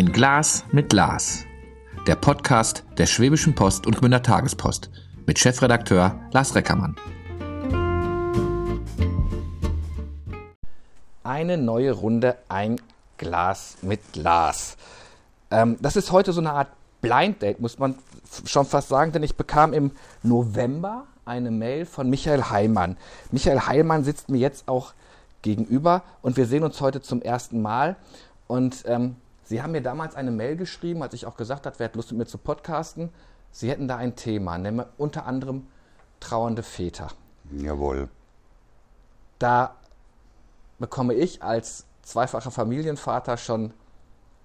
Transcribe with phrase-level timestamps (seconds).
[0.00, 1.44] Ein Glas mit Glas.
[2.06, 4.88] Der Podcast der Schwäbischen Post und Gmünder Tagespost
[5.26, 6.96] mit Chefredakteur Lars Reckermann.
[11.22, 12.80] Eine neue Runde Ein
[13.18, 14.78] Glas mit Glas.
[15.50, 16.68] Ähm, das ist heute so eine Art
[17.02, 17.94] Blind Date, muss man
[18.46, 19.90] schon fast sagen, denn ich bekam im
[20.22, 22.96] November eine Mail von Michael Heilmann.
[23.32, 24.94] Michael Heilmann sitzt mir jetzt auch
[25.42, 27.96] gegenüber und wir sehen uns heute zum ersten Mal.
[28.46, 29.16] Und ähm,
[29.50, 32.12] Sie haben mir damals eine Mail geschrieben, als ich auch gesagt habe, wer hat Lust
[32.12, 33.10] mit mir zu podcasten.
[33.50, 35.66] Sie hätten da ein Thema, nämlich unter anderem
[36.20, 37.08] trauernde Väter.
[37.50, 38.08] Jawohl.
[39.40, 39.74] Da
[40.78, 43.72] bekomme ich als zweifacher Familienvater schon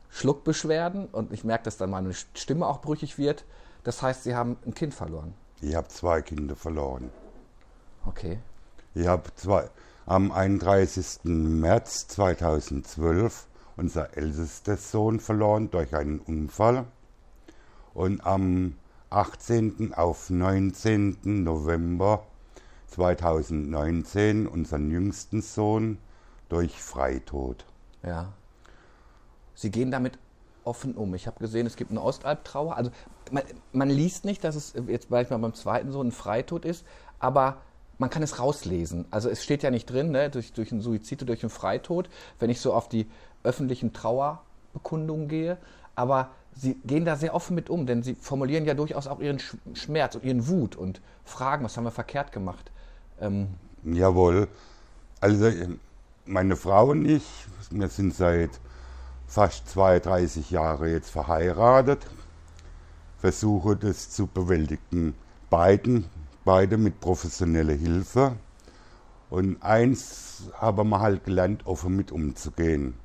[0.09, 3.45] Schluckbeschwerden und ich merke, dass dann meine Stimme auch brüchig wird.
[3.83, 5.35] Das heißt, Sie haben ein Kind verloren.
[5.61, 7.11] Ich habe zwei Kinder verloren.
[8.07, 8.39] Okay.
[8.95, 9.69] Ich habe zwei,
[10.07, 11.25] am 31.
[11.25, 13.45] März 2012
[13.77, 16.85] unser ältester Sohn verloren durch einen Unfall
[17.93, 18.75] und am
[19.09, 19.93] 18.
[19.93, 21.43] auf 19.
[21.43, 22.25] November
[22.87, 25.97] 2019 unseren jüngsten Sohn
[26.49, 27.65] durch Freitod.
[28.03, 28.33] Ja.
[29.53, 30.17] Sie gehen damit
[30.63, 31.13] offen um.
[31.13, 32.75] Ich habe gesehen, es gibt eine Ostalbtrauer.
[32.75, 32.91] Also
[33.31, 36.85] man, man, liest nicht, dass es jetzt beispielsweise beim zweiten Sohn ein Freitod ist,
[37.19, 37.61] aber
[37.97, 39.05] man kann es rauslesen.
[39.11, 42.09] Also es steht ja nicht drin, ne, durch, durch einen Suizid oder durch einen Freitod,
[42.39, 43.07] wenn ich so auf die
[43.45, 45.57] öffentlichen Trauerbekundungen gehe.
[45.95, 49.39] Aber sie gehen da sehr offen mit um, denn sie formulieren ja durchaus auch ihren
[49.73, 52.71] Schmerz und ihren Wut und fragen, was haben wir verkehrt gemacht.
[53.19, 53.47] Ähm
[53.83, 54.47] Jawohl.
[55.21, 55.51] Also
[56.25, 57.23] meine Frau und ich,
[57.71, 58.51] wir sind seit
[59.27, 62.05] fast 32 Jahren jetzt verheiratet,
[63.17, 65.15] versuche das zu bewältigen.
[65.49, 66.05] Beiden,
[66.43, 68.33] beide mit professioneller Hilfe.
[69.29, 72.95] Und eins haben wir halt gelernt, offen mit umzugehen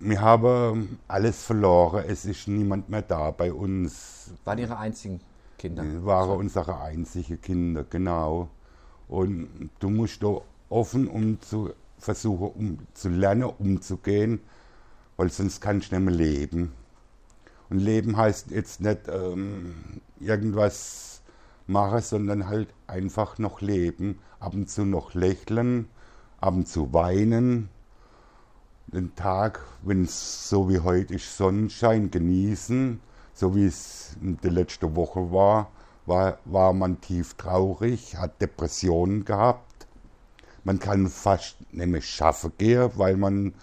[0.00, 2.04] wir haben alles verloren.
[2.06, 4.32] Es ist niemand mehr da bei uns.
[4.44, 5.20] Waren Ihre einzigen
[5.58, 5.84] Kinder?
[6.04, 6.34] Waren so.
[6.34, 8.48] unsere einzigen Kinder, genau.
[9.08, 14.40] Und du musst da offen, um zu versuchen, um zu lernen, umzugehen,
[15.16, 16.72] weil sonst kannst du nicht mehr leben.
[17.70, 19.74] Und Leben heißt jetzt nicht ähm,
[20.20, 21.22] irgendwas
[21.66, 25.88] machen, sondern halt einfach noch leben, ab und zu noch lächeln,
[26.40, 27.70] ab und zu weinen
[28.94, 33.00] den Tag, wenn es so wie heute ist, Sonnenschein genießen,
[33.32, 35.70] so wie es in der letzten Woche war,
[36.06, 39.86] war, war man tief traurig, hat Depressionen gehabt.
[40.62, 43.54] Man kann fast mehr schaffen gehen, weil man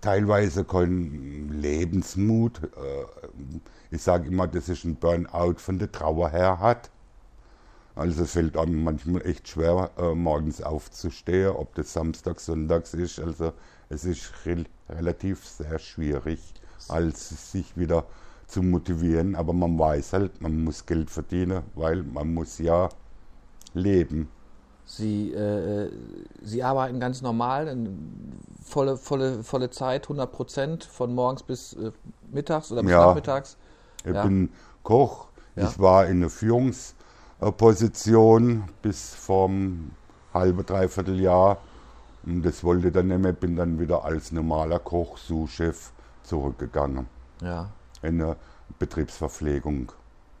[0.00, 3.58] teilweise keinen Lebensmut, äh,
[3.90, 6.90] ich sage immer, das ist ein Burnout von der Trauer her hat.
[7.96, 13.18] Also es fällt einem manchmal echt schwer, äh, morgens aufzustehen, ob das Samstag, Sonntags ist.
[13.18, 13.54] Also
[13.88, 16.40] es ist re relativ sehr schwierig,
[16.88, 18.04] als sich wieder
[18.46, 19.34] zu motivieren.
[19.34, 22.90] Aber man weiß halt, man muss Geld verdienen, weil man muss ja
[23.72, 24.28] leben.
[24.84, 25.90] Sie, äh,
[26.42, 27.76] Sie arbeiten ganz normal,
[28.62, 31.90] volle, volle, volle Zeit, 100 Prozent, von morgens bis äh,
[32.30, 33.56] mittags oder bis ja, nachmittags?
[34.04, 34.22] Ich ja.
[34.22, 34.50] bin
[34.82, 35.66] Koch, ja.
[35.66, 36.95] ich war in der Führungs-
[37.38, 39.90] Position bis vom
[40.32, 41.58] halbe, dreiviertel Jahr.
[42.24, 45.92] Und das wollte dann nicht mehr, bin dann wieder als normaler Koch, Sous-Chef
[46.22, 47.06] zurückgegangen.
[47.40, 47.70] Ja.
[48.02, 48.36] In eine
[48.78, 49.92] Betriebsverpflegung.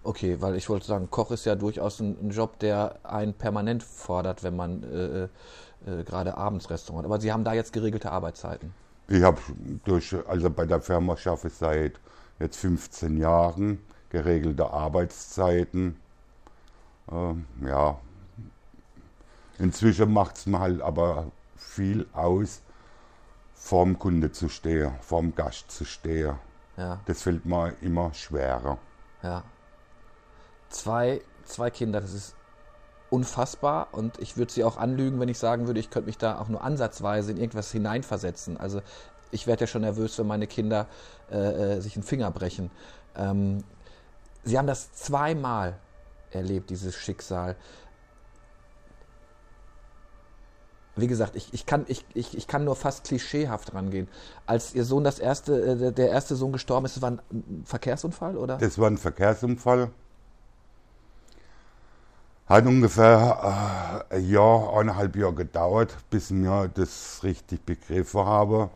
[0.02, 3.82] Okay, weil ich wollte sagen, Koch ist ja durchaus ein, ein Job, der einen permanent
[3.82, 7.10] fordert, wenn man äh, äh, gerade abends Restaurant hat.
[7.10, 8.72] Aber Sie haben da jetzt geregelte Arbeitszeiten?
[9.08, 9.40] Ich habe
[9.84, 12.00] durch, also bei der Firma schaffe ich seit
[12.38, 13.78] jetzt 15 Jahren
[14.10, 15.96] geregelte Arbeitszeiten
[17.10, 17.98] ähm, ja,
[19.58, 22.62] inzwischen macht es mir halt aber viel aus,
[23.54, 26.36] vorm Kunde zu stehen, vorm Gast zu stehen.
[26.76, 27.00] Ja.
[27.06, 28.78] Das fällt mir immer schwerer.
[29.22, 29.42] Ja.
[30.68, 32.34] Zwei, zwei Kinder, das ist
[33.08, 36.38] unfassbar und ich würde sie auch anlügen, wenn ich sagen würde, ich könnte mich da
[36.38, 38.56] auch nur ansatzweise in irgendwas hineinversetzen.
[38.56, 38.82] Also
[39.30, 40.86] ich werde ja schon nervös, wenn meine Kinder
[41.30, 42.70] äh, äh sich einen Finger brechen.
[43.14, 43.64] Ähm,
[44.44, 45.78] sie haben das zweimal
[46.30, 47.56] erlebt, dieses Schicksal.
[50.96, 54.08] Wie gesagt, ich, ich, kann, ich, ich, ich kann nur fast klischeehaft rangehen.
[54.46, 58.36] Als Ihr Sohn das erste, äh, der erste Sohn gestorben ist, das war ein Verkehrsunfall,
[58.36, 58.56] oder?
[58.56, 59.90] Das war ein Verkehrsunfall.
[62.46, 68.70] Hat ungefähr äh, ein Jahr, eineinhalb Jahre gedauert, bis mir das richtig begriffen habe.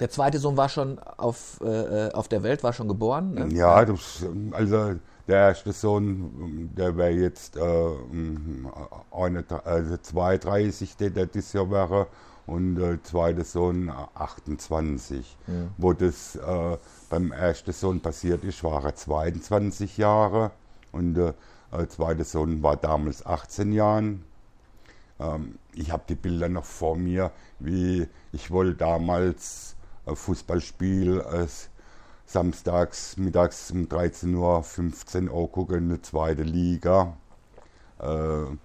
[0.00, 3.34] Der zweite Sohn war schon auf, äh, äh auf der Welt, war schon geboren?
[3.34, 3.54] Ne?
[3.54, 4.96] Ja, das, also
[5.28, 7.60] der erste Sohn, der wäre jetzt äh,
[9.12, 12.06] eine, also 32, der, der dieses Jahr wäre.
[12.46, 15.36] und der äh, zweite Sohn 28.
[15.46, 15.70] Mhm.
[15.78, 16.76] Wo das äh,
[17.08, 20.50] beim ersten Sohn passiert ist, war er 22 Jahre
[20.90, 21.34] und der
[21.70, 24.16] äh, zweite Sohn war damals 18 Jahre.
[25.20, 29.76] Ähm, ich habe die Bilder noch vor mir, wie ich wollte damals
[30.06, 31.46] Fußballspiel äh,
[32.32, 37.16] samstags mittags um 13.15 Uhr gucken, in der zweiten Liga.
[38.00, 38.56] Äh,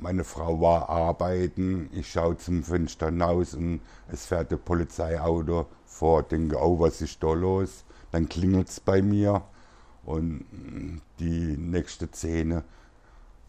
[0.00, 6.22] meine Frau war arbeiten, ich schaue zum Fenster hinaus und es fährt ein Polizeiauto vor,
[6.24, 7.84] denke, oh, was ist da los?
[8.10, 9.42] Dann klingelt es bei mir
[10.04, 10.44] und
[11.20, 12.64] die nächste Szene,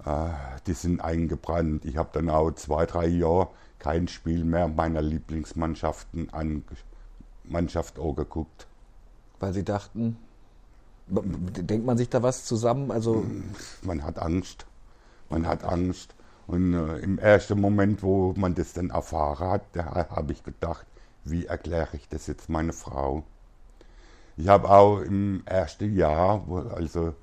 [0.06, 0.30] äh,
[0.68, 1.86] die sind eingebrannt.
[1.86, 3.50] Ich habe dann auch zwei, drei Jahre
[3.80, 6.64] kein Spiel mehr meiner Lieblingsmannschaften an
[7.44, 8.68] Mannschaft auch geguckt.
[9.44, 10.16] Weil sie dachten,
[11.06, 12.92] denkt man sich da was zusammen?
[12.92, 13.26] Also
[13.82, 14.66] man hat Angst.
[15.30, 16.16] Man hat Angst.
[16.48, 20.88] Und äh, im ersten Moment, wo man das dann erfahren hat, da habe ich gedacht,
[21.26, 23.24] wie erkläre ich das jetzt meiner Frau?
[24.38, 27.14] Ich habe auch im ersten Jahr, also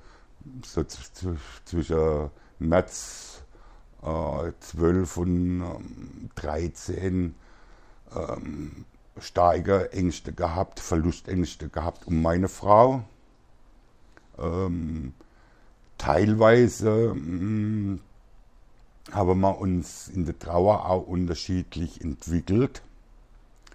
[0.62, 3.44] so zwischen März
[4.02, 7.34] äh, 12 und ähm, 13,
[8.14, 8.84] ähm,
[9.20, 13.02] starke Ängste gehabt, Verlustängste gehabt um meine Frau.
[14.38, 15.12] Ähm,
[15.98, 18.00] teilweise mh, mm,
[19.12, 22.82] haben wir uns in der Trauer auch unterschiedlich entwickelt.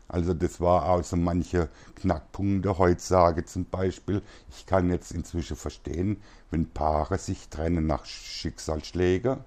[0.07, 2.77] Also das war auch so manche Knackpunkte.
[2.77, 6.21] Heute sage zum Beispiel, ich kann jetzt inzwischen verstehen,
[6.51, 9.37] wenn Paare sich trennen nach Schicksalsschlägen.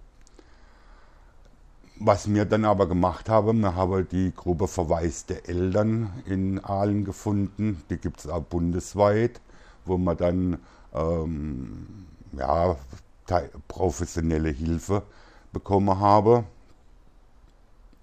[2.01, 7.83] Was wir dann aber gemacht haben, wir haben die Gruppe verwaiste Eltern in Aalen gefunden.
[7.91, 9.41] Die gibt es auch bundesweit,
[9.85, 10.59] wo man dann
[10.95, 12.77] ähm, ja,
[13.67, 15.03] professionelle Hilfe
[15.53, 16.45] bekommen habe.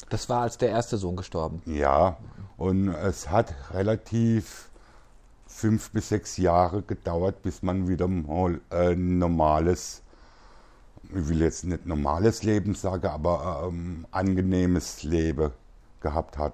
[0.10, 1.62] Das war als der erste Sohn gestorben.
[1.66, 2.18] Ja,
[2.58, 4.70] und es hat relativ
[5.48, 10.02] fünf bis sechs Jahre gedauert, bis man wieder mal ein normales,
[11.14, 15.52] ich will jetzt nicht normales Leben sagen, aber ähm, angenehmes Leben
[16.02, 16.54] gehabt hat.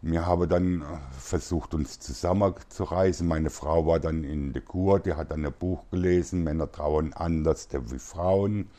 [0.00, 0.84] Wir haben dann äh,
[1.18, 3.26] versucht, uns zusammenzureißen.
[3.26, 7.12] Meine Frau war dann in der Kur, die hat dann ein Buch gelesen, Männer trauen
[7.12, 8.70] anders wie Frauen.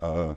[0.00, 0.34] Äh,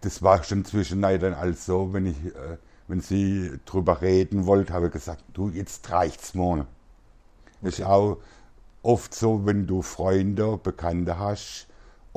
[0.00, 4.72] das war schon zwischendurch dann alles so, wenn, ich, äh, wenn sie drüber reden wollte,
[4.72, 6.66] habe ich gesagt, du, jetzt reicht's mal.
[7.62, 8.18] Das ist auch
[8.82, 11.67] oft so, wenn du Freunde, Bekannte hast,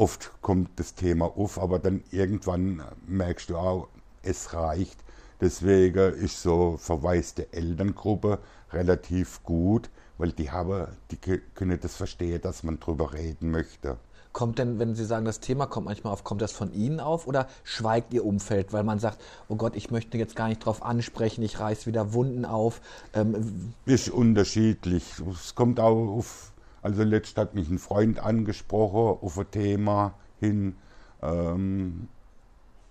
[0.01, 3.87] oft kommt das Thema auf, aber dann irgendwann merkst du auch,
[4.23, 4.97] es reicht
[5.41, 8.37] Deswegen ist so verwaiste Elterngruppe
[8.71, 9.89] relativ gut,
[10.19, 11.17] weil die haben, die
[11.55, 13.97] können das verstehen, dass man drüber reden möchte.
[14.33, 17.27] Kommt denn, wenn Sie sagen, das Thema kommt manchmal auf, kommt das von Ihnen auf
[17.27, 19.19] oder schweigt Ihr Umfeld, weil man sagt,
[19.49, 22.79] oh Gott, ich möchte jetzt gar nicht drauf ansprechen, ich reiß wieder Wunden auf?
[23.13, 25.03] Ähm, ist unterschiedlich.
[25.33, 26.50] Es kommt auch auf,
[26.81, 30.75] also letzt hat mich ein Freund angesprochen auf ein Thema hin,
[31.21, 32.07] ähm,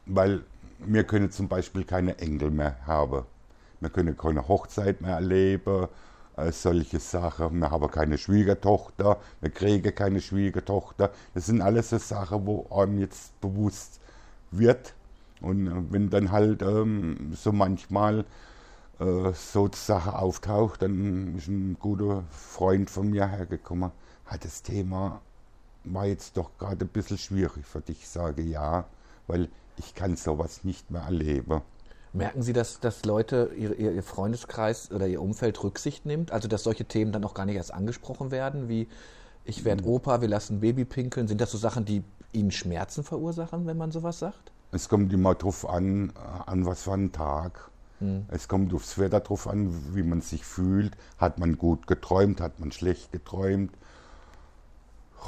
[0.07, 0.43] weil
[0.79, 3.25] wir können zum Beispiel keine Enkel mehr haben.
[3.81, 5.89] Wir können keine Hochzeit mehr erleben,
[6.37, 7.59] äh, solche Sachen.
[7.59, 11.11] Wir haben keine Schwiegertochter, wir kriegen keine Schwiegertochter.
[11.35, 14.01] Das sind alles so Sachen, wo einem jetzt bewusst
[14.51, 14.95] wird.
[15.41, 18.25] Und äh, wenn dann halt ähm, so manchmal
[19.01, 23.91] äh, so Sache auftaucht, dann ist ein guter Freund von mir hergekommen,
[24.27, 25.21] hat das Thema
[25.85, 28.85] war jetzt doch gerade ein bisschen schwierig für dich, sage ja,
[29.27, 31.63] weil ich kann sowas nicht mehr erleben.
[32.13, 36.33] Merken Sie, dass, dass Leute, ihr, ihr Freundeskreis oder Ihr Umfeld Rücksicht nimmt?
[36.33, 38.89] Also, dass solche Themen dann auch gar nicht erst angesprochen werden, wie
[39.45, 39.91] ich werde mhm.
[39.91, 41.29] Opa, wir lassen Baby pinkeln.
[41.29, 42.03] Sind das so Sachen, die
[42.33, 44.51] Ihnen Schmerzen verursachen, wenn man sowas sagt?
[44.73, 46.13] Es kommt immer drauf an,
[46.47, 47.71] an was für einen Tag.
[48.01, 48.27] Mhm.
[48.29, 50.97] Es kommt aufs Wetter drauf an, wie man sich fühlt.
[51.19, 53.71] Hat man gut geträumt, hat man schlecht geträumt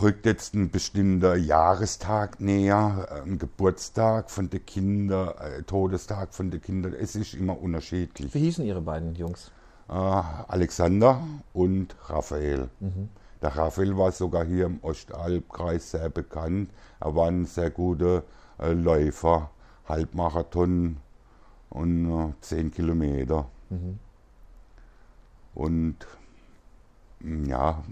[0.00, 6.62] rückt jetzt ein bestimmter Jahrestag näher, ein Geburtstag von den Kindern, ein Todestag von den
[6.62, 6.94] Kindern.
[6.94, 8.32] Es ist immer unterschiedlich.
[8.34, 9.50] Wie hießen Ihre beiden Jungs?
[9.88, 11.20] Äh, Alexander
[11.52, 12.70] und Raphael.
[12.80, 13.08] Mhm.
[13.42, 16.70] Der Raphael war sogar hier im Ostalbkreis sehr bekannt.
[17.00, 18.22] Er war ein sehr guter
[18.58, 19.50] äh, Läufer,
[19.88, 20.98] Halbmarathon
[21.72, 23.48] und äh, 10 Kilometer.
[23.70, 23.98] Mhm.
[25.54, 25.96] Und
[27.20, 27.82] ja,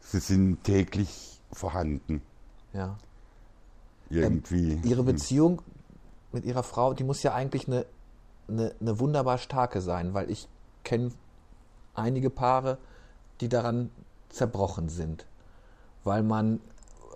[0.00, 2.22] sie sind täglich vorhanden.
[2.72, 2.96] Ja.
[4.10, 4.72] Irgendwie.
[4.72, 5.62] Ähm, ihre Beziehung
[6.32, 7.86] mit ihrer Frau, die muss ja eigentlich eine,
[8.48, 10.48] eine, eine wunderbar starke sein, weil ich
[10.82, 11.12] kenne
[11.94, 12.78] einige Paare,
[13.40, 13.90] die daran
[14.28, 15.26] zerbrochen sind,
[16.02, 16.60] weil man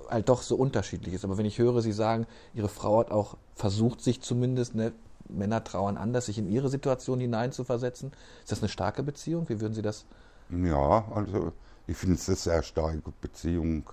[0.08, 1.24] halt doch so unterschiedlich ist.
[1.24, 4.92] Aber wenn ich höre, Sie sagen, Ihre Frau hat auch versucht, sich zumindest ne,
[5.28, 8.12] Männer trauern anders, sich in ihre Situation hineinzuversetzen.
[8.40, 9.48] Ist das eine starke Beziehung?
[9.48, 10.04] Wie würden Sie das?
[10.50, 11.52] Ja, also
[11.86, 13.90] ich finde es eine sehr starke Beziehung.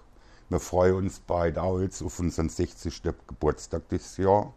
[0.49, 3.01] Wir freuen uns beide auch jetzt auf unseren 60.
[3.27, 4.53] Geburtstag dieses Jahr.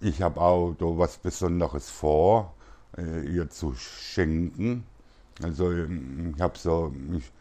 [0.00, 2.52] Ich habe auch da was Besonderes vor,
[2.98, 4.84] äh, ihr zu schenken.
[5.42, 7.32] Also ähm, ich habe so, ich,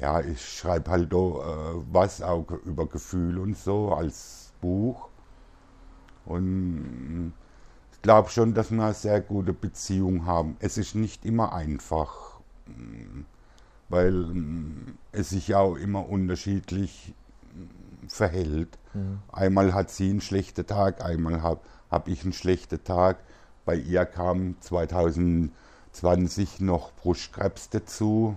[0.00, 5.08] ja, ich schreibe halt da äh, was auch über Gefühl und so als Buch.
[6.24, 7.32] Und
[8.02, 10.56] glaube schon, dass wir eine sehr gute Beziehung haben.
[10.58, 12.40] Es ist nicht immer einfach,
[13.88, 17.14] weil mm, es sich auch immer unterschiedlich
[17.54, 18.78] mm, verhält.
[18.92, 19.20] Mhm.
[19.30, 23.18] Einmal hat sie einen schlechten Tag, einmal habe hab ich einen schlechten Tag.
[23.64, 28.36] Bei ihr kam 2020 noch Brustkrebs dazu.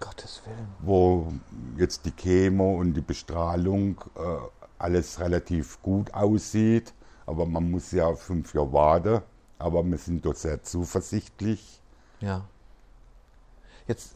[0.00, 0.66] Gottes Willen.
[0.80, 1.32] Wo
[1.76, 4.20] jetzt die Chemo und die Bestrahlung äh,
[4.78, 6.92] alles relativ gut aussieht.
[7.26, 9.22] Aber man muss ja fünf Jahre warten.
[9.58, 11.80] Aber wir sind dort sehr zuversichtlich.
[12.20, 12.44] Ja.
[13.88, 14.14] Jetzt,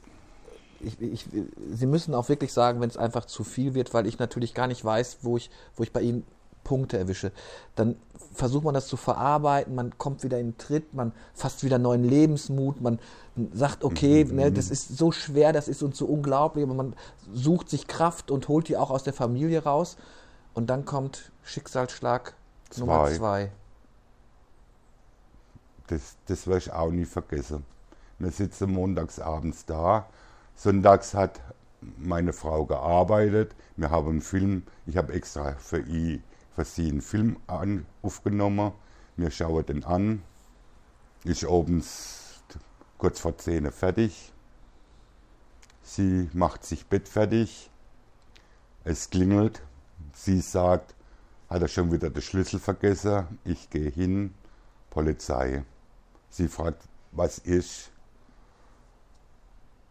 [0.80, 1.26] ich, ich,
[1.72, 4.66] Sie müssen auch wirklich sagen, wenn es einfach zu viel wird, weil ich natürlich gar
[4.66, 6.24] nicht weiß, wo ich, wo ich bei Ihnen
[6.64, 7.32] Punkte erwische,
[7.74, 7.96] dann
[8.32, 12.04] versucht man das zu verarbeiten, man kommt wieder in den Tritt, man fasst wieder neuen
[12.04, 12.98] Lebensmut, man
[13.52, 14.36] sagt, okay, mhm.
[14.36, 16.94] ne, das ist so schwer, das ist uns so unglaublich, aber man
[17.32, 19.96] sucht sich Kraft und holt die auch aus der Familie raus.
[20.52, 22.34] Und dann kommt Schicksalsschlag
[22.70, 22.80] zwei.
[22.80, 23.52] Nummer zwei.
[25.88, 27.64] Das, das werde ich auch nie vergessen.
[28.18, 30.08] Wir sitzen montags abends da.
[30.54, 31.40] Sonntags hat
[31.96, 33.54] meine Frau gearbeitet.
[33.76, 36.22] Wir haben einen Film, ich habe extra für, ihn,
[36.54, 38.72] für sie einen Film an, aufgenommen.
[39.16, 40.22] Wir schauen den an.
[41.24, 42.42] Ich abends
[42.98, 44.32] kurz vor 10 fertig.
[45.82, 47.70] Sie macht sich Bett fertig.
[48.84, 49.62] Es klingelt.
[50.14, 50.94] Sie sagt,
[51.50, 53.38] hat er schon wieder den Schlüssel vergessen.
[53.44, 54.32] Ich gehe hin,
[54.88, 55.64] Polizei.
[56.30, 57.90] Sie fragt, was ist.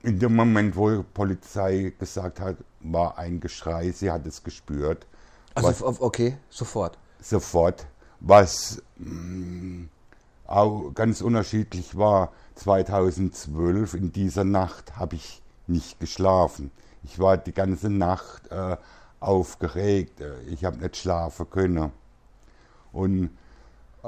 [0.01, 5.05] In dem Moment, wo die Polizei gesagt hat, war ein Geschrei, sie hat es gespürt.
[5.53, 6.97] Also, was, okay, sofort.
[7.21, 7.85] Sofort.
[8.21, 9.89] Was mh, mm,
[10.47, 16.71] auch ganz unterschiedlich war, 2012, in dieser Nacht habe ich nicht geschlafen.
[17.03, 18.77] Ich war die ganze Nacht äh,
[19.19, 21.91] aufgeregt, ich habe nicht schlafen können.
[22.91, 23.29] Und
[24.03, 24.07] äh,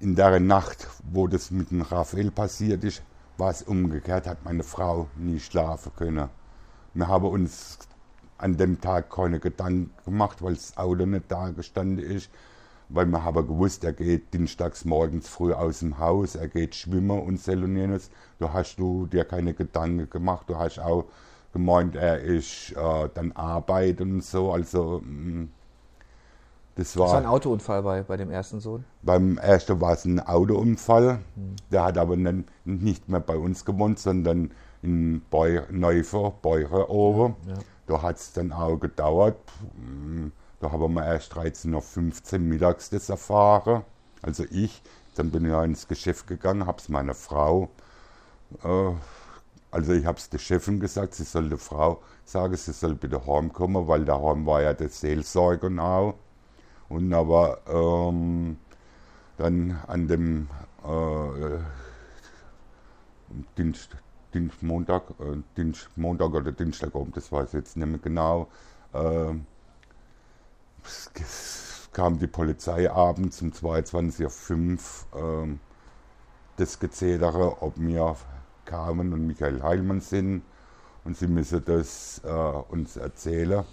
[0.00, 3.02] in der Nacht, wo das mit dem Raphael passiert ist,
[3.38, 6.28] war es umgekehrt, hat meine Frau nie schlafen können.
[6.94, 7.78] Wir haben uns
[8.38, 12.30] an dem Tag keine Gedanken gemacht, weil das Auto nicht da gestanden ist,
[12.88, 17.20] weil wir haben gewusst, er geht dienstags morgens früh aus dem Haus, er geht schwimmen
[17.20, 18.10] und so und.
[18.38, 21.06] Da hast du dir keine Gedanken gemacht, du hast auch
[21.56, 24.52] gemeint, er ist äh, dann arbeiten und so.
[24.52, 25.48] Also mm,
[26.74, 28.84] das war, das war ein Autounfall bei, bei dem ersten Sohn?
[29.02, 31.20] Beim ersten war es ein Autounfall.
[31.34, 31.56] Hm.
[31.70, 34.50] Der hat aber dann nicht mehr bei uns gewohnt, sondern
[34.82, 37.36] in Beu Neufer, Beure oben.
[37.48, 37.54] Ja.
[37.86, 39.36] Da hat es dann auch gedauert.
[39.74, 40.28] Mm,
[40.60, 43.82] da haben wir erst 13.15 Uhr mittags das erfahren.
[44.22, 44.82] Also ich.
[45.14, 47.70] Dann bin ich ja ins Geschäft gegangen, habe es meiner Frau
[48.62, 48.90] äh,
[49.76, 53.26] also ich habe es der Chefin gesagt, sie soll der Frau sagen, sie soll bitte
[53.26, 56.14] heimkommen, weil daheim war ja der Seelsorger auch.
[56.88, 58.56] Und aber ähm,
[59.36, 60.48] dann an dem
[60.82, 61.58] äh,
[63.58, 63.90] Dienst,
[64.32, 68.48] Dienst, Montag, äh, Dienst, Montag oder Dienstagabend, das weiß ich jetzt nicht mehr genau,
[68.94, 69.34] äh,
[71.92, 74.80] kam die Polizei abends um 22.05
[75.12, 75.58] Uhr äh,
[76.56, 78.16] das Gezedere, ob mir
[78.66, 80.42] kamen und Michael Heilmann sind
[81.04, 83.64] und sie müssen das äh, uns erzählen.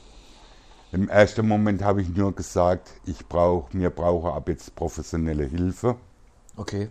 [0.94, 5.96] Im ersten Moment habe ich nur gesagt, ich brauche, mir brauche ab jetzt professionelle Hilfe.
[6.56, 6.90] Okay.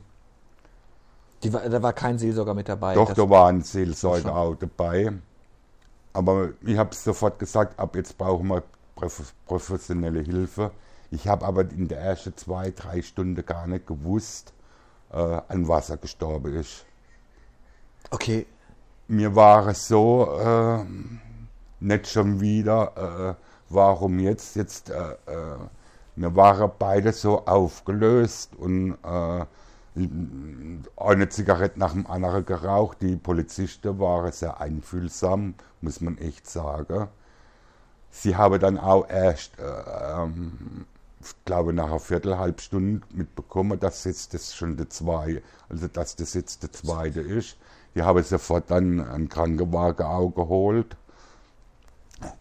[1.43, 2.95] Die, da war kein Seelsorger mit dabei.
[2.95, 5.13] Doch, da war ein Seelsorger auch dabei.
[6.13, 8.65] Aber ich habe sofort gesagt, ab jetzt brauchen wir
[9.47, 10.73] professionelle Hilfe.
[11.11, 14.53] Ich habe aber in der ersten zwei, drei Stunden gar nicht gewusst,
[15.13, 16.87] äh, an was er gestorben ist.
[18.11, 18.47] Okay.
[19.09, 20.85] Mir war es so, äh,
[21.81, 24.57] nicht schon wieder, äh, warum jetzt?
[24.57, 25.57] Jetzt, äh, äh
[26.15, 29.45] wir waren beide so aufgelöst und äh,
[30.97, 32.99] eine Zigarette nach dem anderen geraucht.
[33.01, 37.09] Die Polizisten waren sehr einfühlsam, muss man echt sagen.
[38.11, 40.87] Sie haben dann auch erst, äh, ähm,
[41.21, 45.89] ich glaube, nach einer Viertel, halb Stunde mitbekommen, dass jetzt das schon der zweite, also
[45.89, 47.57] dass das jetzt der zweite ist.
[47.95, 50.97] Die habe sofort dann einen Krankenwagen auch geholt.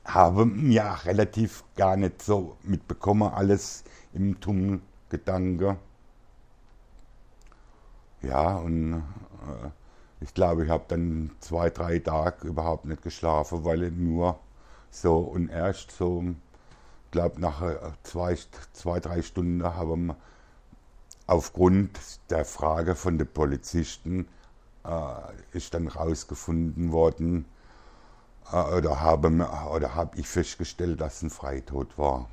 [0.05, 5.77] Habe ja relativ gar nicht so mitbekommen, alles im Tunnelgedanke.
[8.22, 9.70] Ja, und äh,
[10.22, 14.39] ich glaube, ich habe dann zwei, drei Tage überhaupt nicht geschlafen, weil ich nur
[14.91, 16.24] so und erst so,
[17.05, 18.38] ich glaube, nach äh, zwei,
[18.74, 20.13] zwei, drei Stunden haben
[21.25, 24.27] aufgrund der Frage von den Polizisten
[24.85, 27.45] äh, ist dann rausgefunden worden,
[28.51, 29.29] äh, oder habe,
[29.73, 32.29] oder habe ich festgestellt, dass ein Freitod war.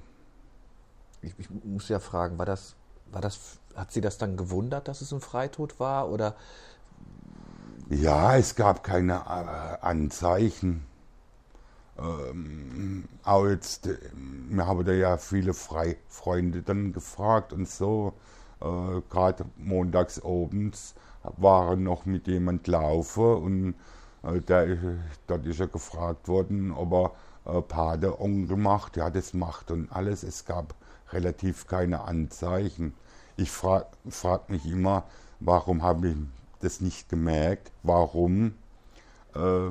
[1.22, 2.74] Ich, ich, muss ja fragen, war das,
[3.10, 6.08] war das, hat Sie das dann gewundert, dass es ein Freitod war?
[6.10, 6.34] Oder
[7.90, 10.86] ja, es gab keine äh, Anzeichen.
[11.98, 13.88] Ähm, auch jetzt,
[14.48, 18.14] wir haben da ja viele Fre Freunde dann gefragt und so.
[18.60, 23.74] Äh, Gerade montags abends waren noch mit jemand laufen und
[24.22, 24.76] äh, der,
[25.26, 27.12] dort ist er gefragt worden, ob er
[27.58, 28.96] äh, Pate Onkel macht.
[28.96, 30.22] Ja, das macht und alles.
[30.22, 30.74] Es gab
[31.12, 32.94] relativ keine Anzeichen.
[33.36, 35.04] Ich frage frag mich immer,
[35.40, 36.16] warum habe ich
[36.60, 37.70] das nicht gemerkt.
[37.82, 38.54] Warum?
[39.34, 39.70] Äh,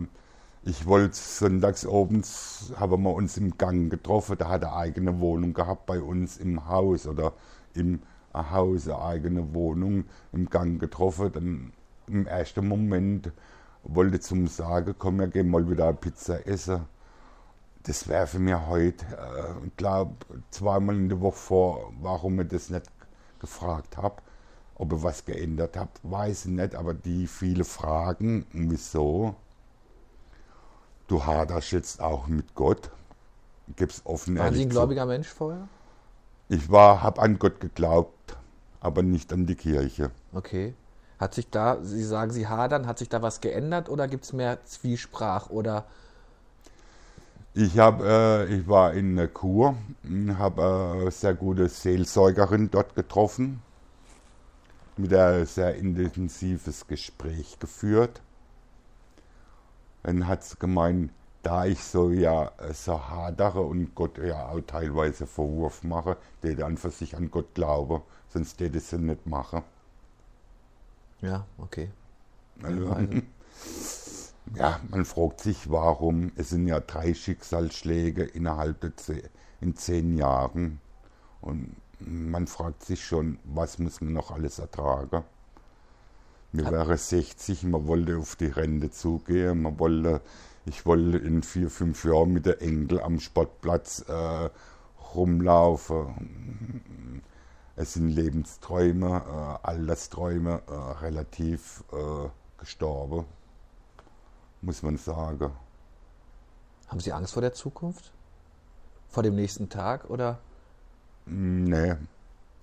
[0.64, 5.54] ich wollte sonntags abends, haben wir uns im Gang getroffen, da hat er eigene Wohnung
[5.54, 7.32] gehabt bei uns im Haus oder
[7.74, 8.02] im
[8.52, 11.32] Haus, eine eigene Wohnung im Gang getroffen.
[11.32, 11.74] Dann
[12.08, 13.32] im ersten Moment
[13.84, 16.86] wollte zum sagen, komm, wir gehen mal wieder Pizza essen.
[17.84, 20.16] Das wäre für mich heute, äh, ich glaube,
[20.50, 22.86] zweimal in der Woche vor, warum ich das nicht
[23.40, 24.22] gefragt habe.
[24.76, 29.36] Ob ihr was geändert habt, weiß ich nicht, aber die viele Fragen, wieso?
[31.08, 32.92] Du haderst jetzt auch mit Gott.
[33.76, 35.08] Gib's offen Waren Sie ein gläubiger zu.
[35.08, 35.68] Mensch vorher?
[36.50, 38.14] Ich war, habe an Gott geglaubt,
[38.88, 40.12] aber nicht an die Kirche.
[40.34, 40.74] Okay.
[41.20, 44.34] Hat sich da, Sie sagen, Sie hadern, hat sich da was geändert oder gibt es
[44.34, 45.86] mehr Zwiesprach oder?
[47.54, 49.76] Ich, hab, äh, ich war in der Kur,
[50.38, 53.62] habe eine sehr gute Seelsorgerin dort getroffen
[54.96, 58.22] mit ein sehr intensives Gespräch geführt.
[60.04, 61.12] Dann hat sie gemeint,
[61.44, 66.78] da ich so ja so hadere und Gott ja auch teilweise Vorwurf mache, der dann
[66.78, 68.02] für sich an Gott glaube,
[68.38, 69.64] sonst würde ich sie nicht machen.
[71.22, 71.90] Ja, okay.
[72.62, 72.96] Also,
[74.56, 76.32] ja, man fragt sich, warum.
[76.36, 79.24] Es sind ja drei Schicksalsschläge innerhalb der zehn,
[79.60, 80.80] in zehn Jahren.
[81.42, 85.24] Und man fragt sich schon, was muss man noch alles ertragen.
[86.52, 90.22] Mir wäre 60, man wollte auf die Rente zugehen, man wollte,
[90.66, 94.50] ich wollte in vier, fünf Jahren mit der Enkel am Sportplatz äh,
[95.14, 97.24] rumlaufen.
[97.80, 103.26] Es sind Lebensträume, äh, Altersträume äh, relativ äh, gestorben,
[104.64, 105.52] muss man sagen.
[106.88, 108.12] Haben Sie Angst vor der Zukunft?
[109.10, 110.40] Vor dem nächsten Tag oder?
[111.28, 111.96] Nee,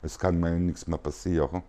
[0.03, 1.63] es kann mir nichts mehr passieren.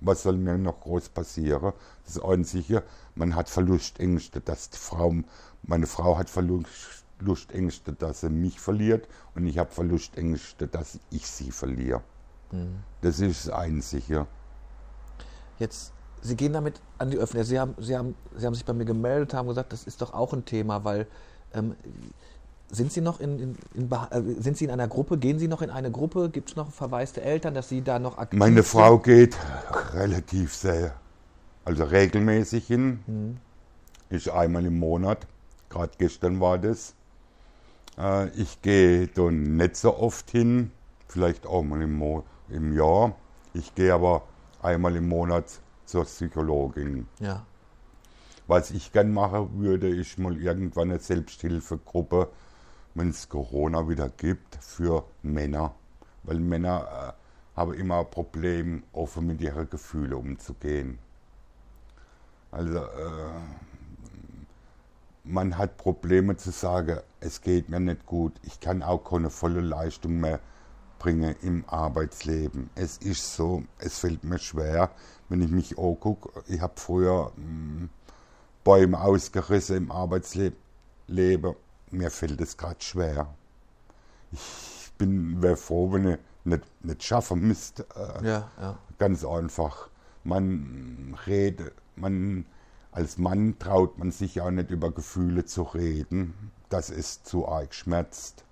[0.00, 1.74] Was soll mir noch groß passieren?
[2.06, 2.82] Das Einzige,
[3.14, 5.14] man hat Verlustängste, dass die Frau,
[5.62, 6.28] meine Frau hat
[7.20, 12.02] Verlustängste, dass sie mich verliert und ich habe Verlustängste, dass ich sie verliere.
[12.50, 12.80] Mhm.
[13.02, 14.26] Das ist das Einzige.
[15.58, 17.46] Jetzt, Sie gehen damit an die Öffentlichkeit.
[17.46, 20.12] Sie haben, Sie, haben, Sie haben sich bei mir gemeldet, haben gesagt, das ist doch
[20.12, 21.06] auch ein Thema, weil
[21.54, 21.74] ähm,
[22.70, 25.18] sind Sie noch in, in, in, äh, sind Sie in einer Gruppe?
[25.18, 26.30] Gehen Sie noch in eine Gruppe?
[26.30, 29.04] Gibt es noch verwaiste Eltern, dass Sie da noch aktiv Meine Frau sind?
[29.04, 29.36] geht
[29.92, 30.94] relativ sehr,
[31.64, 33.00] also regelmäßig hin.
[33.06, 33.36] Mhm.
[34.10, 35.26] Ich einmal im Monat.
[35.68, 36.94] Gerade gestern war das.
[38.00, 40.70] Äh, ich gehe dann nicht so oft hin,
[41.08, 43.14] vielleicht auch mal im, Mo im Jahr.
[43.52, 44.22] Ich gehe aber
[44.62, 45.46] einmal im Monat
[45.84, 47.06] zur Psychologin.
[47.18, 47.44] Ja.
[48.46, 52.28] Was ich gern machen würde, ist mal irgendwann eine Selbsthilfegruppe
[52.94, 55.74] wenn es Corona wieder gibt, für Männer.
[56.22, 57.16] Weil Männer
[57.54, 60.98] äh, haben immer ein Problem, offen mit ihren Gefühlen umzugehen.
[62.50, 63.30] Also äh,
[65.24, 69.60] man hat Probleme zu sagen, es geht mir nicht gut, ich kann auch keine volle
[69.60, 70.40] Leistung mehr
[70.98, 72.70] bringen im Arbeitsleben.
[72.74, 74.90] Es ist so, es fällt mir schwer,
[75.28, 76.30] wenn ich mich angucke.
[76.46, 77.90] Ich habe früher mh, hm,
[78.64, 80.56] Bäume ausgerissen im Arbeitsleben
[81.90, 83.34] mir fällt es gerade schwer.
[84.32, 87.84] Ich bin wäre froh, wenn ich nicht, nicht schaffen müsste.
[87.96, 88.78] Äh, ja, ja.
[88.98, 89.88] Ganz einfach.
[90.24, 92.46] Man redet, man
[92.92, 96.34] als Mann traut man sich auch nicht über Gefühle zu reden.
[96.68, 98.44] Das ist zu arg schmerzt.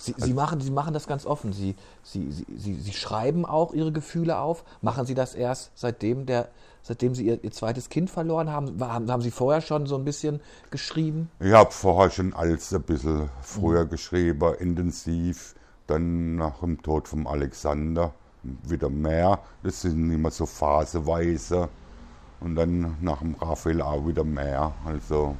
[0.00, 1.52] Sie, Sie, machen, Sie machen das ganz offen.
[1.52, 4.64] Sie, Sie, Sie, Sie, schreiben auch Ihre Gefühle auf.
[4.80, 6.48] Machen Sie das erst seitdem, der,
[6.82, 8.80] seitdem Sie Ihr, Ihr zweites Kind verloren haben?
[8.80, 9.10] haben?
[9.10, 11.30] Haben Sie vorher schon so ein bisschen geschrieben?
[11.38, 13.90] Ich habe vorher schon alles ein bisschen früher mhm.
[13.90, 15.54] geschrieben, intensiv.
[15.86, 19.40] Dann nach dem Tod von Alexander wieder mehr.
[19.62, 21.68] Das sind immer so phaseweise.
[22.40, 24.72] Und dann nach dem Raphael auch wieder mehr.
[24.84, 25.36] Also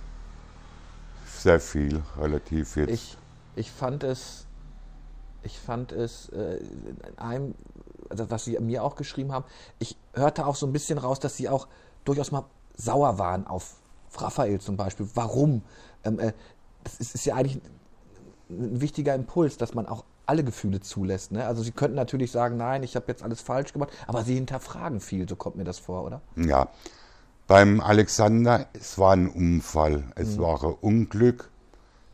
[1.27, 2.91] sehr viel, relativ jetzt.
[2.91, 3.17] Ich,
[3.57, 4.47] ich fand es,
[5.43, 7.55] ich fand es äh, in einem,
[8.11, 9.45] also was Sie mir auch geschrieben haben,
[9.79, 11.69] ich hörte auch so ein bisschen raus, dass Sie auch
[12.05, 12.45] durchaus mal
[12.77, 13.77] sauer waren auf
[14.17, 15.09] Raphael zum Beispiel.
[15.15, 15.63] Warum?
[16.05, 16.33] Ähm, äh,
[16.85, 17.63] das ist, ist ja eigentlich ein,
[18.51, 21.33] ein wichtiger Impuls, dass man auch alle Gefühle zulässt.
[21.33, 21.47] Ne?
[21.47, 25.01] Also Sie könnten natürlich sagen, nein, ich habe jetzt alles falsch gemacht, aber Sie hinterfragen
[25.01, 26.21] viel, so kommt mir das vor, oder?
[26.37, 26.69] Ja,
[27.47, 31.51] beim Alexander, es war ein Unfall, es war ein Unglück,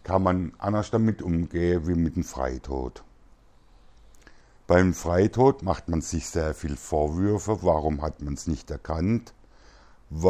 [0.02, 3.04] kann man anders damit umgehen wie mit dem Freitod.
[4.66, 9.34] Beim Freitod macht man sich sehr viel Vorwürfe, warum hat man es nicht erkannt,
[10.10, 10.24] äh,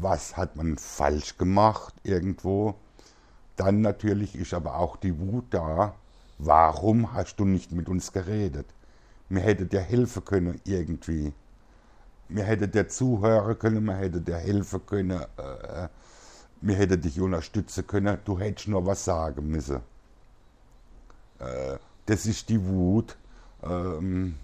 [0.00, 2.74] was hat man falsch gemacht irgendwo.
[3.54, 5.94] Dann natürlich ist aber auch die Wut da,
[6.38, 8.66] warum hast du nicht mit uns geredet?
[9.28, 11.32] Mir hätte dir helfen können irgendwie
[12.28, 15.88] mir hätte der zuhören können, mir hätte der helfen können, äh,
[16.60, 19.80] mir hätte dich unterstützen können, du hättest nur was sagen müssen.
[21.38, 23.16] Äh, das ist die Wut.
[23.62, 24.36] Ähm,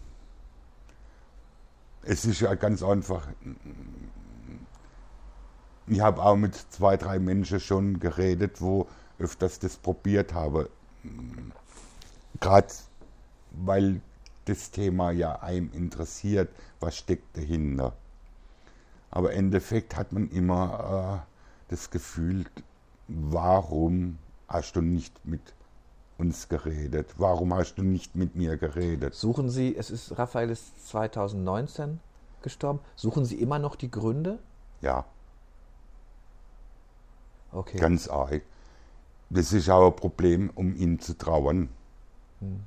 [2.02, 3.26] es ist ja ganz einfach.
[5.86, 10.70] Ich habe auch mit zwei, drei Menschen schon geredet, wo öfters das probiert habe.
[12.40, 12.68] Gerade
[13.52, 14.00] weil
[14.46, 16.48] das Thema ja einem interessiert,
[16.80, 17.92] was steckt dahinter.
[19.10, 22.46] Aber im Endeffekt hat man immer äh, das Gefühl,
[23.08, 24.18] warum
[24.48, 25.54] hast du nicht mit
[26.18, 27.14] uns geredet?
[27.18, 29.14] Warum hast du nicht mit mir geredet?
[29.14, 32.00] Suchen Sie, es ist, Raphael ist 2019
[32.42, 34.38] gestorben, suchen Sie immer noch die Gründe?
[34.80, 35.04] Ja,
[37.52, 37.76] Okay.
[37.76, 38.42] ganz arg.
[39.30, 41.68] Das ist auch ein Problem, um ihn zu trauern,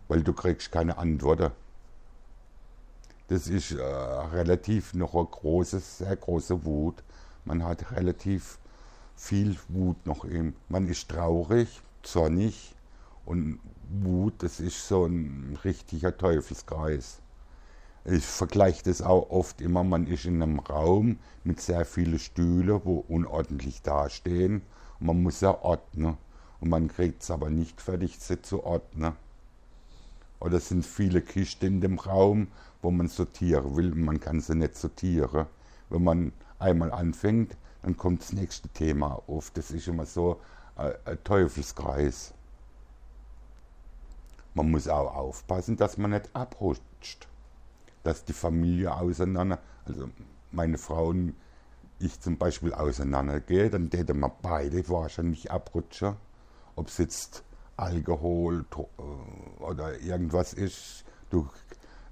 [0.07, 1.51] weil du kriegst keine Antworten.
[3.27, 7.03] Das ist äh, relativ noch eine große, sehr große Wut.
[7.43, 8.59] Man hat relativ
[9.15, 10.55] viel Wut noch im.
[10.69, 12.75] Man ist traurig, zornig
[13.25, 13.59] und
[13.89, 17.19] Wut, das ist so ein richtiger Teufelskreis.
[18.03, 22.81] Ich vergleiche das auch oft immer, man ist in einem Raum mit sehr vielen Stühlen,
[22.83, 24.61] wo unordentlich dastehen.
[24.99, 26.17] Und man muss ja ordnen.
[26.59, 29.13] Und man kriegt es aber nicht fertig, sie zu ordnen.
[30.39, 32.47] Oder es sind viele Kisten in dem Raum,
[32.81, 35.47] wo man sortieren will man kann sie nicht sortieren.
[35.89, 39.51] Wenn man einmal anfängt, dann kommt das nächste Thema auf.
[39.51, 40.39] Das ist immer so
[40.75, 42.33] ein, ein Teufelskreis.
[44.53, 47.27] Man muss auch aufpassen, dass man nicht abrutscht.
[48.03, 50.09] Dass die Familie auseinander, also
[50.51, 51.35] meine Frau und
[51.99, 56.15] ich zum Beispiel auseinandergehe, dann täten wir beide wahrscheinlich abrutschen.
[56.75, 57.43] Ob es jetzt
[57.77, 61.03] Alkohol äh, oder irgendwas ist.
[61.29, 61.47] Du,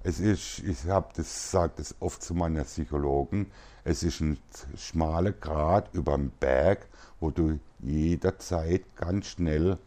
[0.02, 3.50] es ist, ich habe das sagt das oft zu meiner Psychologen,
[3.84, 4.38] es ist ein
[4.76, 6.88] schmaler Grat über dem Berg,
[7.20, 9.78] wo du jederzeit ganz schnell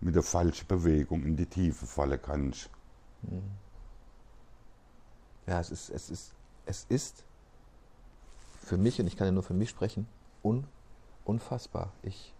[0.00, 2.70] mit der falschen Bewegung in die Tiefe fallen kannst.
[5.46, 6.34] Ja, es ist, es ist,
[6.66, 7.24] es ist
[8.62, 10.06] für mich, und ich kann ja nur für mich sprechen,
[10.42, 10.64] un,
[11.24, 11.92] unfassbar.
[12.02, 12.32] Ich,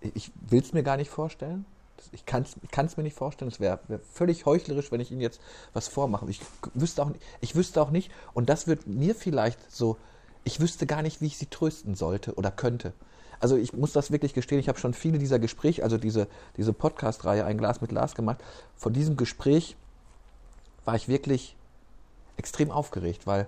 [0.00, 1.64] ich will es mir gar nicht vorstellen.
[2.12, 3.50] Ich kann es mir nicht vorstellen.
[3.50, 5.40] Es wäre wär völlig heuchlerisch, wenn ich Ihnen jetzt
[5.72, 6.28] was vormache.
[6.28, 6.40] Ich
[6.74, 9.96] wüsste, auch, nicht- ich wüsste auch nicht, und das wird mir vielleicht so,
[10.44, 12.92] ich wüsste gar nicht, wie ich Sie trösten sollte oder könnte.
[13.40, 16.72] Also ich muss das wirklich gestehen, ich habe schon viele dieser Gespräche, also diese, diese
[16.72, 18.42] Podcast-Reihe Ein Glas mit Glas gemacht.
[18.76, 19.76] Von diesem Gespräch
[20.84, 21.56] war ich wirklich
[22.36, 23.46] extrem aufgeregt, weil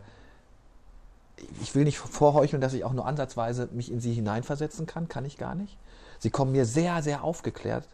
[1.62, 5.24] ich will nicht vorheucheln, dass ich auch nur ansatzweise mich in sie hineinversetzen kann, kann
[5.24, 5.78] ich gar nicht.
[6.18, 7.86] Sie kommen mir sehr, sehr aufgeklärt.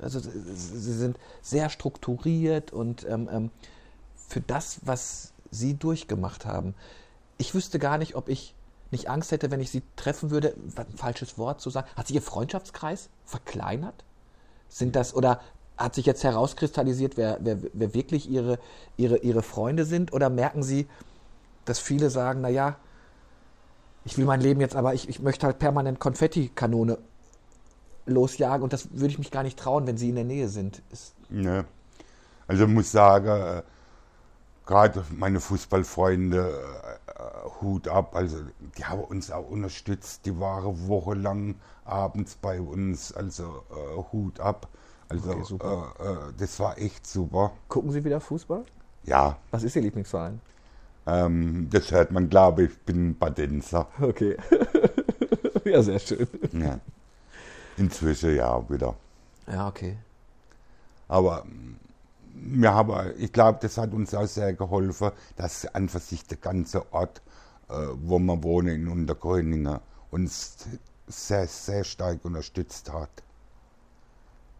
[0.00, 3.50] Also sie sind sehr strukturiert und ähm, ähm,
[4.16, 6.74] für das, was sie durchgemacht haben.
[7.38, 8.54] Ich wüsste gar nicht, ob ich
[8.90, 11.88] nicht Angst hätte, wenn ich sie treffen würde, ein falsches Wort zu sagen.
[11.96, 14.04] Hat sich ihr Freundschaftskreis verkleinert?
[14.68, 15.40] Sind das oder
[15.76, 18.58] hat sich jetzt herauskristallisiert, wer, wer, wer wirklich ihre,
[18.96, 20.12] ihre, ihre Freunde sind?
[20.12, 20.88] Oder merken sie,
[21.64, 22.76] dass viele sagen, naja,
[24.04, 26.98] ich will mein Leben jetzt, aber ich, ich möchte halt permanent Konfettikanone
[28.08, 30.82] losjagen und das würde ich mich gar nicht trauen, wenn sie in der Nähe sind.
[30.90, 31.64] Ist, Ne?
[32.46, 33.62] Also ich muss sagen, äh,
[34.66, 38.38] gerade meine Fußballfreunde, äh, äh, Hut ab, also
[38.76, 43.62] die haben uns auch unterstützt, die waren wochenlang abends bei uns, also
[44.12, 44.68] Hut ab.
[45.08, 46.32] Also Okay, super.
[46.38, 47.52] Das war echt super.
[47.68, 48.64] gucken Sie wieder Fußball?
[49.04, 50.40] Ja, Was ist Ihr Lieblingsverein?
[51.06, 53.86] ähm, das hört man, glaube ich, ich bin Badenser.
[54.00, 54.36] Okay.
[55.64, 56.26] ja, sehr schön.
[56.52, 56.78] Ja.
[57.78, 58.94] Inzwischen ja wieder.
[59.46, 59.96] Ja, okay.
[61.06, 61.76] Aber mm,
[62.34, 66.38] wir haben, ich glaube, das hat uns auch sehr geholfen, dass an für sich der
[66.38, 67.22] ganze Ort,
[67.68, 70.56] äh, wo wir wohnen in Untergröningen, uns
[71.06, 73.10] sehr, sehr stark unterstützt hat.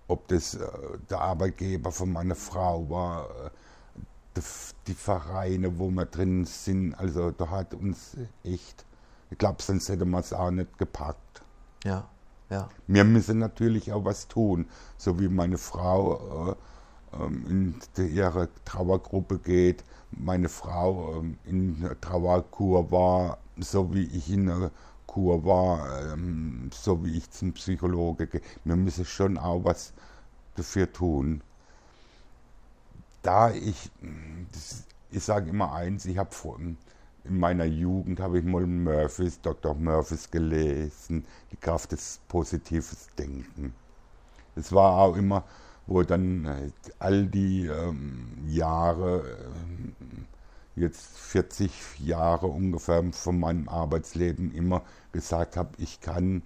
[0.06, 0.66] Ob das äh,
[1.10, 3.50] der Arbeitgeber von meiner Frau war, äh,
[4.36, 4.42] die,
[4.86, 8.86] die, Vereine, wo wir drin sind, also da hat uns echt,
[9.30, 11.42] ich glaube, sonst hätte man es auch nicht gepackt.
[11.84, 12.08] Ja,
[12.50, 12.68] ja.
[12.86, 16.56] Wir müssen natürlich auch was tun, so wie meine Frau
[17.12, 24.30] äh, ähm, in ihre Trauergruppe geht, meine Frau ähm, in Trauerkur war, so wie ich
[24.30, 24.70] in der
[25.06, 28.42] Kur war, ähm, so wie ich zum Psychologe gehe.
[28.64, 29.92] Wir müssen schon auch was
[30.54, 31.42] dafür tun.
[33.22, 33.90] Da ich,
[34.52, 36.30] das, ich sage immer eins, ich habe
[37.24, 39.74] in meiner Jugend habe ich mal Murphys, Dr.
[39.74, 43.74] Murphys gelesen, die Kraft des positiven Denken.
[44.56, 45.44] Es war auch immer,
[45.86, 49.20] wo dann äh, all die ähm, Jahre,
[50.76, 56.42] äh, jetzt 40 Jahre ungefähr von meinem Arbeitsleben immer gesagt habe, ich kann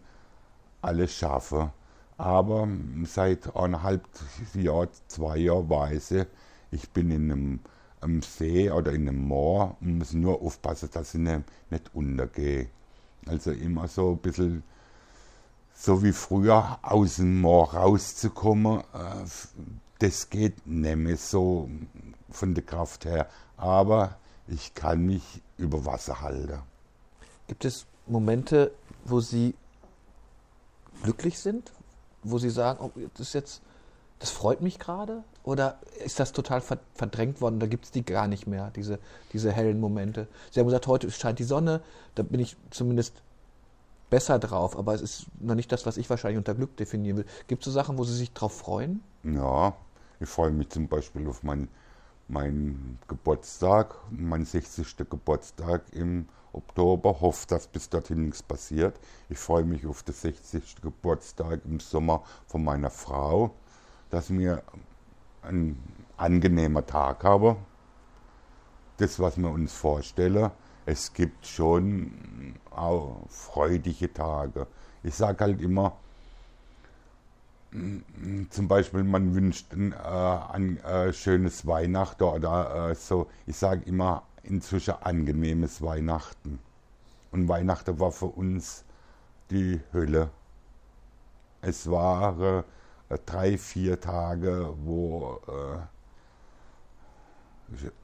[0.81, 1.71] alles schaffen.
[2.19, 2.69] Aber
[3.05, 4.07] seit eineinhalb
[4.55, 6.27] Jahr, zwei Jahren weiß ich,
[6.71, 7.61] ich bin in einem,
[8.03, 12.69] einem See oder in einem Moor und muss nur aufpassen, dass ich nicht, nicht untergehe.
[13.27, 14.63] Also immer so ein bisschen
[15.75, 19.25] so wie früher aus dem Moor rauszukommen, äh,
[19.99, 21.69] das geht mehr so
[22.31, 23.29] von der Kraft her.
[23.57, 24.17] Aber
[24.49, 25.23] ich kann mich
[25.57, 26.61] über Wasser halten.
[27.47, 28.73] Gibt es Momente,
[29.05, 29.55] wo Sie
[31.03, 31.73] glücklich sind?
[32.23, 33.63] Wo Sie sagen, oh, das ist jetzt,
[34.23, 35.25] das freut mich gerade?
[35.43, 37.59] Oder ist das total verdrängt worden?
[37.59, 39.01] Da gibt es die gar nicht mehr, diese,
[39.33, 40.29] diese hellen Momente.
[40.53, 41.81] Sie haben gesagt, heute scheint die Sonne,
[42.15, 43.21] da bin ich zumindest
[44.11, 47.27] besser drauf, aber es ist noch nicht das, was ich wahrscheinlich unter Glück definieren will.
[47.49, 49.03] Gibt es so Sachen, wo Sie sich drauf freuen?
[49.25, 49.75] Ja,
[50.21, 51.69] ich freue mich zum Beispiel auf meinen
[52.29, 54.97] mein Geburtstag, mein 60.
[55.11, 57.21] Geburtstag im Oktober.
[57.21, 59.01] Hoffe, dass bis dorthin nichts passiert.
[59.29, 60.77] Ich freue mich auf den 60.
[60.81, 63.51] Geburtstag im Sommer von meiner Frau,
[64.13, 64.63] dass mir
[65.41, 65.77] ein
[66.19, 67.57] angenehmer Tag habe.
[68.99, 70.51] Das, was wir uns vorstellen.
[70.85, 74.67] Es gibt schon auch freudige Tage.
[75.03, 75.97] Ich sage halt immer,
[78.51, 83.29] zum Beispiel, man wünscht ein, äh, ein äh, schönes Weihnachten oder äh, so.
[83.47, 86.59] Ich sage immer inzwischen angenehmes Weihnachten.
[87.31, 88.85] Und Weihnachten war für uns
[89.51, 90.29] die Hölle.
[91.63, 92.63] Es waren äh,
[93.19, 95.79] drei, vier Tage, wo äh,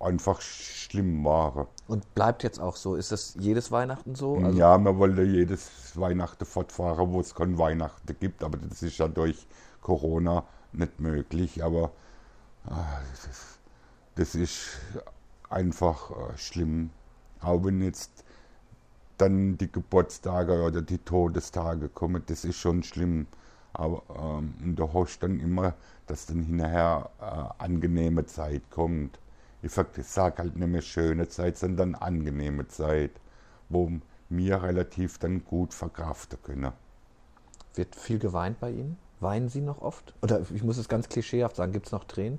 [0.01, 1.67] einfach schlimm waren.
[1.87, 2.95] Und bleibt jetzt auch so?
[2.95, 4.37] Ist das jedes Weihnachten so?
[4.37, 8.99] Also ja, man wollte jedes Weihnachten fortfahren, wo es kein Weihnachten gibt, aber das ist
[8.99, 9.47] ja durch
[9.83, 11.63] Corona nicht möglich.
[11.63, 11.93] Aber
[12.67, 13.59] ah, das,
[14.15, 14.81] das ist
[15.49, 16.91] einfach äh, schlimm.
[17.41, 18.25] Auch wenn jetzt
[19.17, 23.27] dann die Geburtstage oder die Todestage kommen, das ist schon schlimm.
[23.73, 24.03] Aber
[24.39, 25.75] ähm, da hoffst dann immer,
[26.07, 29.19] dass dann hinterher äh, angenehme Zeit kommt
[29.63, 33.11] ich sage halt nicht mehr schöne Zeit, sondern angenehme Zeit,
[33.69, 33.91] wo
[34.29, 36.73] wir relativ dann gut verkraften können.
[37.75, 38.97] Wird viel geweint bei Ihnen?
[39.21, 40.15] Weinen Sie noch oft?
[40.23, 42.39] Oder ich muss es ganz klischeehaft sagen, gibt es noch Tränen?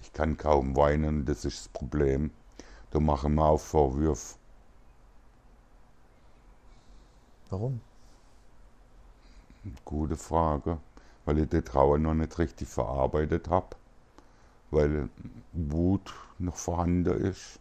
[0.00, 2.30] Ich kann kaum weinen, das ist das Problem.
[2.90, 4.36] Da machen wir auch Vorwürfe.
[7.50, 7.80] Warum?
[9.84, 10.78] Gute Frage,
[11.24, 13.76] weil ich die Trauer noch nicht richtig verarbeitet habe
[14.74, 15.08] weil
[15.52, 17.58] Wut noch vorhanden ist.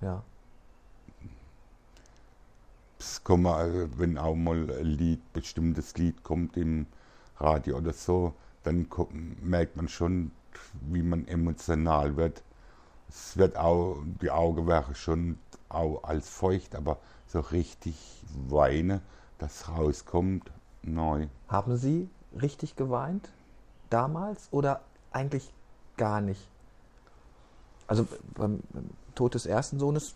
[0.00, 0.22] Ja.
[3.00, 6.86] Es kommt, wenn auch mal ein Lied, bestimmtes Lied kommt im
[7.38, 8.34] Radio oder so,
[8.64, 8.88] dann
[9.40, 10.30] merkt man schon,
[10.82, 12.42] wie man emotional wird.
[13.08, 17.96] Es wird auch, die Augen wären schon auch als feucht, aber so richtig
[18.48, 19.00] weine,
[19.38, 20.50] das rauskommt,
[20.82, 21.28] neu.
[21.48, 22.08] Haben Sie
[22.40, 23.28] richtig geweint
[23.90, 24.80] damals oder
[25.12, 25.52] eigentlich
[25.96, 26.48] gar nicht?
[27.86, 28.60] Also beim,
[29.14, 30.14] Tod des ersten Sohnes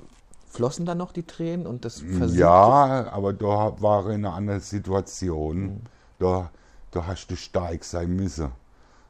[0.48, 2.40] flossen dann noch die Tränen und das versiegte?
[2.40, 5.62] Ja, aber da war eine andere Situation.
[5.62, 5.80] Mhm.
[6.18, 6.50] Da,
[6.92, 8.52] da hast du stark sein müssen.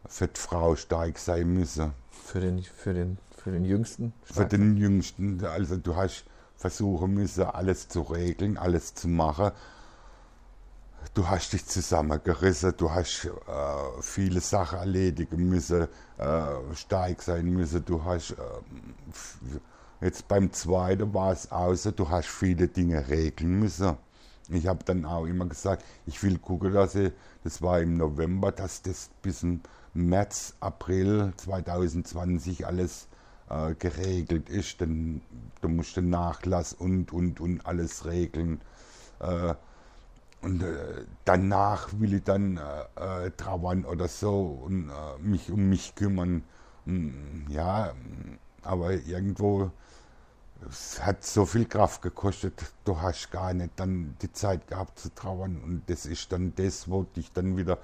[0.07, 1.93] Für die Frau stark sein müssen.
[2.11, 4.13] Für den, für den, für den Jüngsten?
[4.23, 5.45] Für den Jüngsten.
[5.45, 6.25] Also du hast
[6.63, 9.53] versuchen müssen, alles zu regeln, alles zu machen
[11.15, 13.31] du hast dich zusammengerissen, du hast äh,
[14.01, 16.45] viele Sachen erledigen müssen, äh,
[16.75, 18.35] stark sein müssen, du hast, äh,
[20.01, 23.97] jetzt beim zweiten war es außer, du hast viele Dinge regeln müssen.
[24.49, 27.13] Ich habe dann auch immer gesagt, ich will gucken, dass ich,
[27.45, 29.61] das war im November, dass das bis im
[29.95, 33.09] März, April 2020 alles
[33.53, 34.81] äh, geregelt ist.
[34.81, 35.21] Dann
[35.61, 38.61] du musst den Nachlass und, und, und alles regeln.
[39.21, 39.55] Äh,
[40.43, 42.59] und äh, danach will ich dann
[42.97, 46.43] äh, äh, trauern oder so und äh, mich um mich kümmern.
[46.85, 47.93] Und, ja,
[48.63, 49.71] aber irgendwo
[50.69, 55.15] es hat so viel Kraft gekostet, du hast gar nicht dann die Zeit gehabt zu
[55.15, 57.79] trauern und das ist dann das, wo dich dann wieder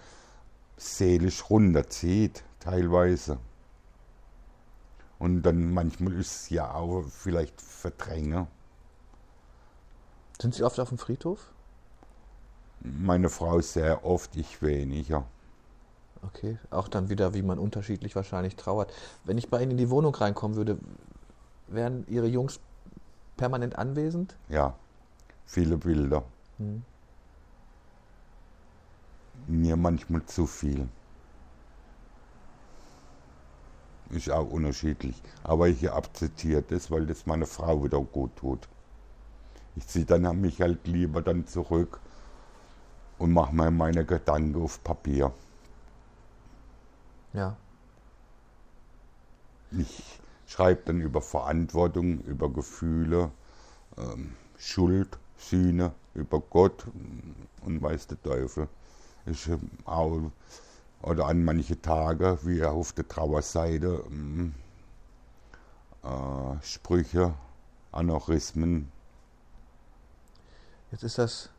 [0.76, 3.38] seelisch runterzieht, teilweise.
[5.18, 8.46] Und dann manchmal ist es ja auch vielleicht Verdränge.
[10.40, 11.52] Sind Sie oft auf dem Friedhof?
[12.80, 15.24] Meine Frau sehr oft, ich weniger.
[16.22, 18.92] Okay, auch dann wieder, wie man unterschiedlich wahrscheinlich trauert.
[19.24, 20.78] Wenn ich bei Ihnen in die Wohnung reinkommen würde,
[21.66, 22.60] wären Ihre Jungs
[23.36, 24.36] permanent anwesend?
[24.48, 24.74] Ja,
[25.46, 26.24] viele Bilder.
[26.58, 26.84] Hm.
[29.46, 30.88] Mir manchmal zu viel.
[34.10, 35.20] Ist auch unterschiedlich.
[35.44, 38.68] Aber ich akzeptiere das, weil das meine Frau wieder gut tut.
[39.76, 42.00] Ich ziehe dann mich halt lieber dann zurück
[43.18, 45.32] und mache mir meine Gedanken auf Papier.
[47.32, 47.56] Ja.
[49.70, 53.30] Ich schreibe dann über Verantwortung, über Gefühle,
[53.98, 56.86] ähm, Schuld, Sühne, über Gott
[57.64, 58.68] und weiß der Teufel.
[59.26, 59.48] Ich
[59.84, 60.30] auch,
[61.02, 64.54] oder an manche Tage, wie auf der Trauerseite, ähm,
[66.02, 67.34] äh, Sprüche,
[67.92, 68.90] Aneurysmen.
[70.90, 71.50] Jetzt ist das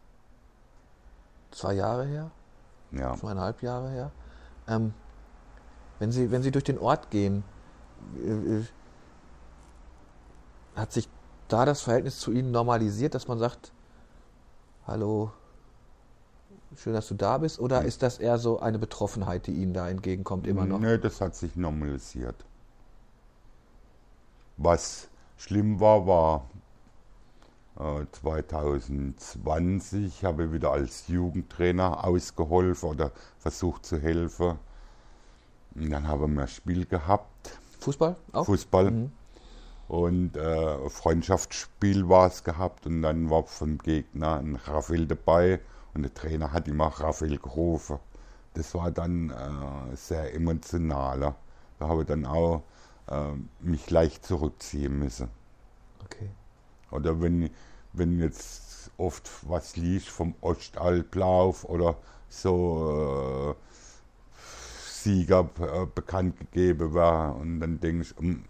[1.52, 2.32] zwei Jahre her,
[2.92, 3.16] ja.
[3.16, 4.12] zweieinhalb Jahre her.
[4.68, 4.94] Ähm,
[6.00, 7.44] wenn, Sie, wenn Sie durch den Ort gehen,
[8.18, 8.64] äh,
[10.76, 11.10] hat sich
[11.48, 13.72] da das Verhältnis zu Ihnen normalisiert, dass man sagt,
[14.88, 15.32] hallo,
[16.76, 17.60] schön, dass du da bist?
[17.60, 20.80] Oder ist das eher so eine Betroffenheit, die Ihnen da entgegenkommt, immer noch?
[20.80, 22.36] Nee, das hat sich normalisiert.
[24.58, 26.44] Was schlimm war, war
[28.12, 34.60] 2020 äh, habe ich wieder als Jugendtrainer ausgeholfen oder versucht zu helfen.
[35.76, 37.58] Und dann haben wir ein Spiel gehabt.
[37.80, 38.46] Fußball auch?
[38.46, 38.92] Fußball.
[38.92, 39.12] Mhm.
[39.88, 45.62] Und äh, Freundschaftsspiel war es gehabt und dann war vom Gegner ein Raphael dabei
[45.94, 48.00] und der Trainer hat immer Raphael gerufen.
[48.54, 51.36] Das war dann äh, sehr emotionaler.
[51.80, 52.64] Da habe ich dann auch
[53.08, 55.30] äh, mich leicht zurückziehen müssen.
[56.04, 56.30] Okay.
[56.92, 57.50] Oder wenn,
[57.94, 61.96] wenn jetzt oft was liest vom Ostalblauf oder
[62.28, 64.36] so äh,
[64.92, 68.44] Sieger äh, bekannt gegeben war und dann denke ich, um,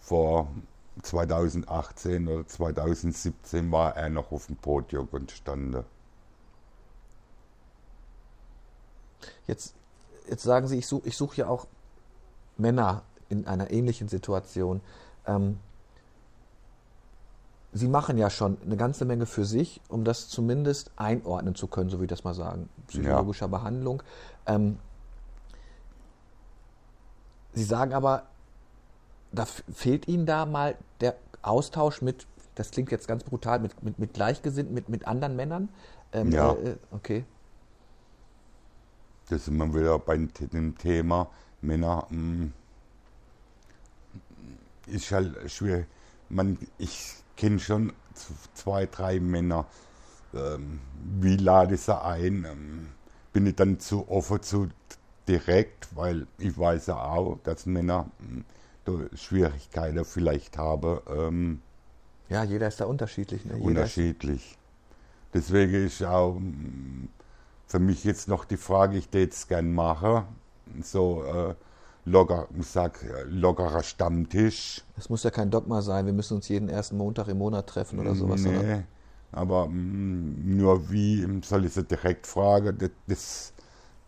[0.00, 0.48] vor
[1.02, 5.84] 2018 oder 2017 war er noch auf dem Podium gestanden.
[9.46, 9.74] Jetzt,
[10.28, 11.66] jetzt sagen Sie, ich suche ich such ja auch
[12.56, 14.80] Männer in einer ähnlichen Situation.
[15.26, 15.58] Ähm,
[17.74, 21.88] Sie machen ja schon eine ganze Menge für sich, um das zumindest einordnen zu können,
[21.88, 23.50] so wie ich das mal sagen, psychologischer ja.
[23.50, 24.02] Behandlung.
[24.46, 24.78] Ähm,
[27.54, 28.24] Sie sagen aber,
[29.32, 33.98] da fehlt Ihnen da mal der Austausch mit, das klingt jetzt ganz brutal, mit, mit,
[33.98, 35.70] mit Gleichgesinnten, mit, mit anderen Männern?
[36.12, 36.52] Ähm, ja.
[36.52, 37.24] Äh, okay.
[39.32, 41.26] Das ist immer wieder bei dem Thema
[41.62, 42.06] Männer.
[42.10, 42.52] Mh, hm,
[44.88, 45.86] ist halt schwer.
[46.28, 47.94] Man, ich kenne schon
[48.52, 49.64] zwei, drei Männer.
[50.34, 50.80] Ähm,
[51.18, 52.44] wie lade ich sie ein?
[52.44, 52.88] Ähm,
[53.32, 54.68] bin ich dann zu offen, zu
[55.26, 58.44] direkt, weil ich weiß ja auch, dass Männer hm,
[59.14, 60.98] Schwierigkeiten vielleicht haben.
[61.08, 61.62] Ähm,
[62.28, 63.46] ja, jeder ist da unterschiedlich.
[63.46, 63.56] Ne?
[63.56, 64.58] unterschiedlich.
[65.32, 67.08] Deswegen ist auch hm,
[67.72, 70.24] für mich jetzt noch die Frage, ich würde es gerne machen,
[70.82, 71.54] so äh,
[72.04, 74.84] locker, ich sag, lockerer Stammtisch.
[74.98, 77.98] Es muss ja kein Dogma sein, wir müssen uns jeden ersten Montag im Monat treffen
[77.98, 78.42] oder sowas.
[78.42, 78.82] Nee, oder?
[79.32, 83.52] aber mh, mm, nur wie soll ich sie direkt fragen, das, das,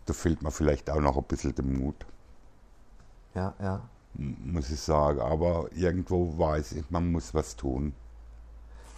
[0.05, 2.05] da fehlt mir vielleicht auch noch ein bisschen der Mut.
[3.33, 3.81] Ja, ja.
[4.13, 7.93] Muss ich sagen, aber irgendwo weiß ich, man muss was tun.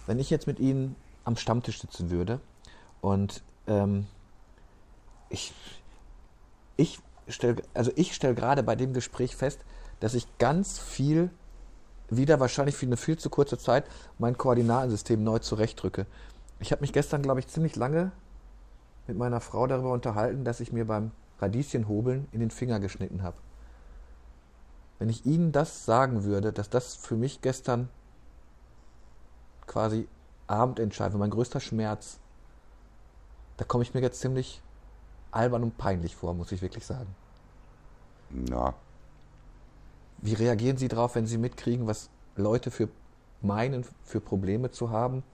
[0.06, 2.38] Wenn ich jetzt mit Ihnen am Stammtisch sitzen würde
[3.00, 4.06] und ähm,
[5.28, 5.52] ich,
[6.76, 9.60] ich stelle, also ich stelle gerade bei dem Gespräch fest,
[10.00, 11.30] dass ich ganz viel
[12.10, 13.84] wieder wahrscheinlich für eine viel zu kurze Zeit
[14.18, 16.06] mein Koordinatensystem neu zurechtdrücke.
[16.60, 18.12] Ich habe mich gestern, glaube ich, ziemlich lange
[19.06, 21.10] mit meiner Frau darüber unterhalten, dass ich mir beim
[21.40, 23.36] Radieschenhobeln in den Finger geschnitten habe.
[24.98, 27.88] Wenn ich Ihnen das sagen würde, dass das für mich gestern
[29.66, 30.08] quasi
[30.46, 32.18] Abendentscheid war, mein größter Schmerz,
[33.58, 34.62] Da komme ich mir jetzt ziemlich
[35.32, 37.16] albern und peinlich vor, muss ich wirklich sagen.
[38.30, 38.74] Ja,
[40.18, 42.88] Wie reagieren Sie darauf, wenn Sie mitkriegen, was Leute für
[43.40, 45.24] meinen, für Probleme zu haben?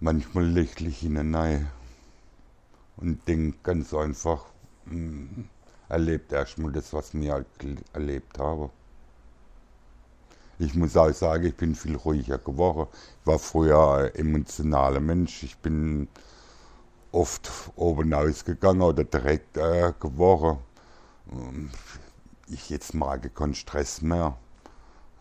[0.00, 1.70] manchmal lächle ich ihnen rein
[2.96, 4.46] und denke ganz einfach,
[4.86, 5.48] hm,
[5.88, 7.46] erlebt erstmal das, was ich halt
[7.92, 8.70] erlebt habe.
[10.58, 12.88] Ich muss auch sagen, ich bin viel ruhiger geworden.
[13.20, 15.42] Ich war früher ein emotionaler Mensch.
[15.42, 16.08] Ich bin
[17.12, 20.58] oft oben ausgegangen oder direkt äh, geworden.
[21.32, 21.70] Ähm,
[22.48, 24.36] Ich jetzt mag ich keinen Stress mehr.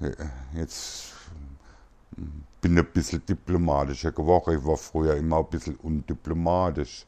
[0.01, 0.11] Äh,
[0.55, 1.13] Jetzt
[2.15, 4.57] hm, bin ein bisschen diplomatischer geworden.
[4.59, 7.05] Ich war früher immer ein bisschen undiplomatisch.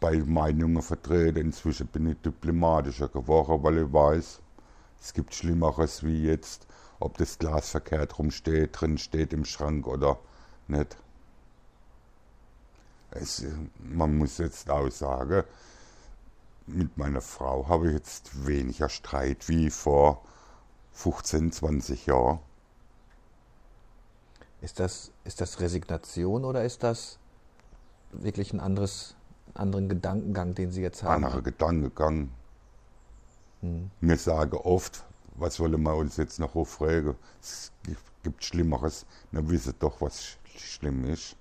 [0.00, 1.38] Bei Meinungen vertreten.
[1.38, 4.40] Inzwischen bin ich diplomatischer geworden, weil ich weiß,
[5.00, 6.66] es gibt Schlimmeres wie jetzt,
[7.00, 10.18] ob das Glas verkehrt rumsteht, drin steht im Schrank oder
[10.68, 10.96] nicht.
[13.20, 13.44] Es,
[13.78, 15.44] man muss jetzt auch sagen,
[16.66, 20.22] mit meiner Frau habe ich jetzt weniger Streit wie vor
[20.92, 22.40] 15, 20 Jahren.
[24.60, 27.18] Ist das, ist das Resignation oder ist das
[28.12, 29.14] wirklich ein anderes,
[29.54, 31.24] anderen Gedankengang, den Sie jetzt haben?
[31.24, 32.30] Anderer Gedankengang.
[33.60, 33.90] Hm.
[34.00, 35.04] Wir sagen oft,
[35.36, 37.14] was wollen wir uns jetzt noch aufregen?
[37.40, 37.70] Es
[38.22, 39.06] gibt Schlimmeres.
[39.30, 41.36] Wir wissen doch, was sch- schlimm ist.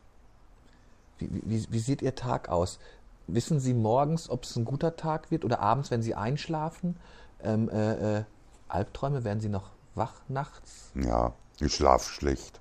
[1.20, 2.80] Wie, wie, sieht Ihr Tag aus?
[3.28, 6.98] Wissen Sie morgens, ob es ein guter Tag wird oder abends, wenn Sie einschlafen?
[7.42, 8.24] Ähm, äh, äh,
[8.68, 10.92] Albträume, werden Sie noch wach nachts?
[10.96, 12.60] Ja, ich schlafe schlecht.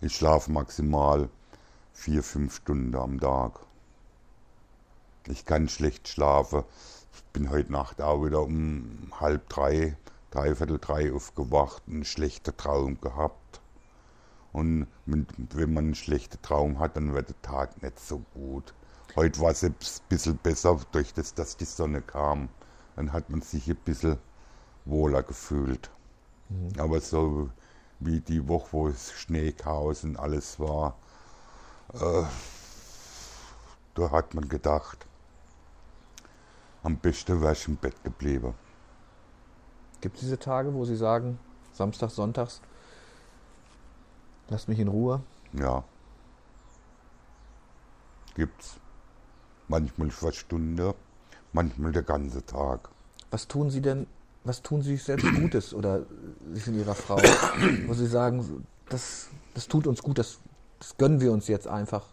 [0.00, 1.28] Ich schlafe maximal
[1.92, 3.60] vier, fünf Stunden am Tag.
[5.28, 6.64] Ich kann schlecht schlafen.
[7.14, 9.96] Ich bin heute Nacht auch wieder um halb drei,
[10.30, 13.41] dreiviertel drei aufgewacht, einen schlechten Traum gehabt.
[14.52, 15.26] Und wenn,
[15.72, 18.74] man einen schlechten Traum hat, dann wird der Tag nicht so gut.
[19.16, 19.74] Heute war es ein
[20.08, 22.48] bisschen besser, durch das, dass die Sonne kam.
[22.96, 24.18] Dann hat man sich ein bisschen
[24.84, 25.90] wohler gefühlt.
[26.78, 27.50] Aber so
[28.00, 30.96] wie die Woche, wo es Schneechaos und alles war,
[31.94, 32.24] äh,
[33.94, 35.06] da hat man gedacht,
[36.82, 38.54] am besten wäre ich im Bett geblieben.
[40.00, 41.38] Gibt es diese Tage, wo Sie sagen,
[41.72, 42.60] Samstag, Sonntags,
[44.52, 45.20] lasst mich in Ruhe?
[45.54, 45.82] Ja.
[48.34, 48.76] Gibt's.
[49.68, 50.94] Manchmal für eine Stunde,
[51.52, 52.90] manchmal der ganze Tag.
[53.30, 54.06] Was tun Sie denn,
[54.44, 56.02] was tun Sie sich selbst Gutes oder
[56.52, 57.16] Sie und Ihrer Frau,
[57.86, 60.38] wo Sie sagen, das, das tut uns gut, das,
[60.78, 62.04] das gönnen wir uns jetzt einfach?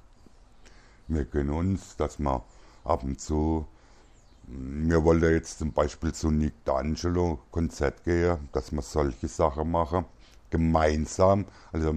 [1.07, 2.43] Wir gönnen uns, dass wir
[2.85, 3.67] ab und zu,
[4.47, 9.71] wir wollen ja jetzt zum Beispiel zu Nick D'Angelo Konzert gehen, dass wir solche Sachen
[9.71, 10.05] machen,
[10.49, 11.45] gemeinsam.
[11.71, 11.93] Also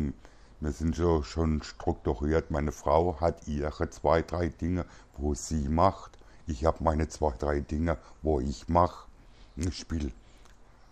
[0.63, 2.51] wir sind schon, schon strukturiert.
[2.53, 4.85] Meine Frau hat ihre zwei, drei Dinge,
[5.17, 6.19] wo sie macht.
[6.47, 9.09] Ich habe meine zwei, drei Dinge, wo ich mache.
[9.57, 10.13] Ich spiele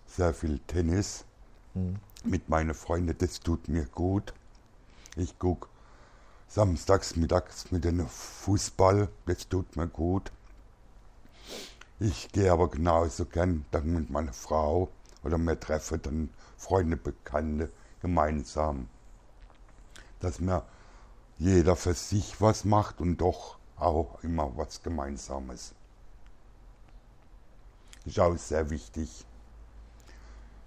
[0.06, 1.24] sehr viel Tennis
[2.24, 4.34] mit meinen Freunden, das tut mir gut.
[5.16, 5.68] Ich gucke
[6.48, 10.32] samstags mittags mit dem Fußball, das tut mir gut.
[12.00, 14.88] Ich gehe aber genauso gern dann mit meiner Frau
[15.22, 18.88] oder wir treffen dann Freunde, Bekannte gemeinsam.
[20.20, 20.64] Dass mir
[21.38, 25.74] jeder für sich was macht und doch auch immer was Gemeinsames.
[28.04, 29.26] Ist auch sehr wichtig.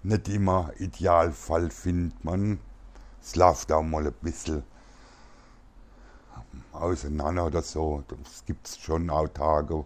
[0.02, 2.60] Nicht immer Idealfall findet man.
[3.22, 4.64] Es läuft auch mal ein bisschen
[6.72, 8.04] auseinander oder so.
[8.24, 9.84] Es gibt schon auch Tage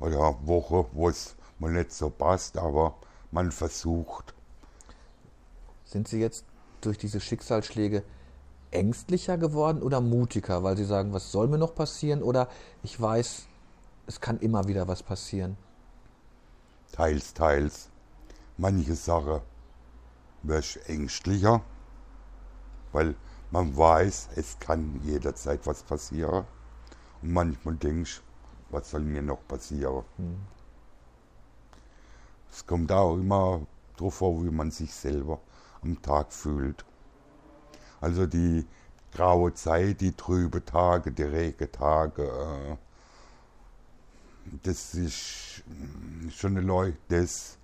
[0.00, 2.94] oder Wochen, wo es mal nicht so passt, aber
[3.30, 4.34] man versucht.
[5.84, 6.44] Sind Sie jetzt
[6.80, 8.04] durch diese Schicksalsschläge
[8.70, 12.22] ängstlicher geworden oder mutiger, weil Sie sagen, was soll mir noch passieren?
[12.22, 12.48] Oder
[12.82, 13.46] ich weiß,
[14.06, 15.56] es kann immer wieder was passieren.
[16.92, 17.88] Teils, teils.
[18.56, 19.40] Manche Sachen
[20.42, 21.62] wirst ängstlicher,
[22.92, 23.14] weil
[23.50, 26.44] man weiß, es kann jederzeit was passieren.
[27.22, 28.22] Und manchmal denkst
[28.70, 30.04] was soll mir noch passieren?
[32.50, 33.66] Es kommt auch immer
[33.96, 35.40] darauf an, wie man sich selber
[35.82, 36.84] am Tag fühlt.
[38.00, 38.66] Also die
[39.12, 42.76] graue Zeit, die trübe Tage, die Regentage, äh,
[44.62, 45.62] das ist
[46.30, 47.58] schon eine Leute, das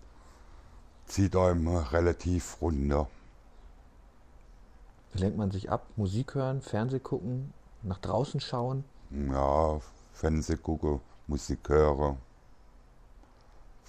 [1.07, 3.09] zieht einem relativ runter.
[5.13, 5.87] Wie lenkt man sich ab?
[5.97, 8.85] Musik hören, Fernseh gucken, nach draußen schauen?
[9.11, 9.81] Ja,
[10.13, 12.19] Fernseh gucken, Musik hören.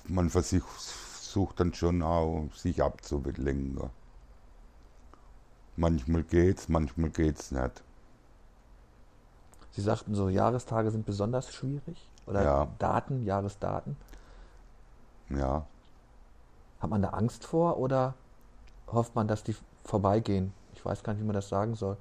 [0.07, 3.89] Man versucht dann schon auch, sich abzulenken.
[5.75, 7.83] Manchmal geht's, manchmal geht's nicht.
[9.71, 12.67] Sie sagten so, Jahrestage sind besonders schwierig oder Ja.
[12.79, 13.97] Daten, Jahresdaten.
[15.29, 15.65] Ja.
[16.79, 18.13] Hat man da Angst vor oder
[18.87, 20.53] hofft man, dass die vorbeigehen?
[20.75, 21.97] Ich weiß gar nicht, wie man das sagen soll.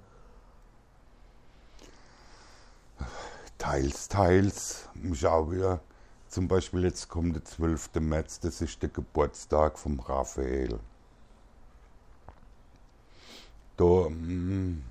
[3.59, 4.89] Teils, teils.
[4.95, 5.81] Mich auch wieder.
[6.29, 7.91] Zum Beispiel jetzt kommt der 12.
[8.01, 10.79] März, das ist der Geburtstag vom Raphael.
[13.77, 14.83] Da, mm,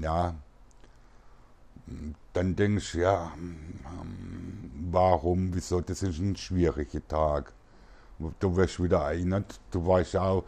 [0.00, 0.34] ja,
[2.32, 7.52] dann denke ich, ja, mm, warum, wieso, das ist ein schwieriger Tag.
[8.40, 10.44] Du wirst wieder erinnert, du weißt auch,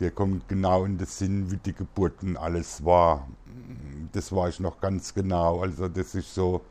[0.00, 3.28] der kommt genau in den Sinn, wie die Geburt und alles war.
[4.12, 6.62] Das weiß ich noch ganz genau, also das ist so,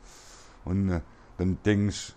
[0.64, 1.00] und äh,
[1.38, 2.14] dann denke ich,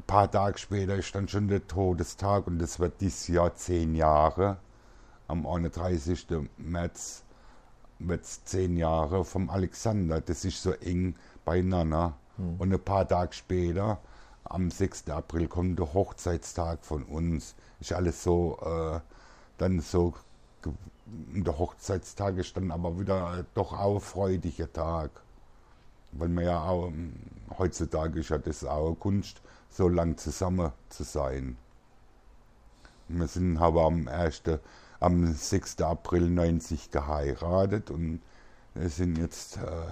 [0.00, 3.94] ein paar Tage später ist dann schon der Todestag und das wird dieses Jahr zehn
[3.94, 4.58] Jahre.
[5.28, 6.26] Am 31.
[6.56, 7.22] März
[7.98, 10.22] wird es zehn Jahre vom Alexander.
[10.22, 12.14] Das ist so eng beieinander.
[12.58, 13.98] Und ein paar Tage später,
[14.44, 15.10] am 6.
[15.10, 17.54] April, kommt der Hochzeitstag von uns.
[17.78, 19.00] Ist alles so, äh,
[19.58, 20.14] dann so,
[21.04, 25.10] der Hochzeitstag ist dann aber wieder doch auch ein freudiger Tag.
[26.12, 27.12] Weil man ja auch, ähm,
[27.58, 31.58] heutzutage ist ja das auch eine Kunst, so lang zusammen zu sein.
[33.08, 34.42] Wir sind aber am 1.,
[35.00, 35.80] am 6.
[35.82, 38.20] April 90 geheiratet und
[38.74, 39.86] wir sind jetzt äh,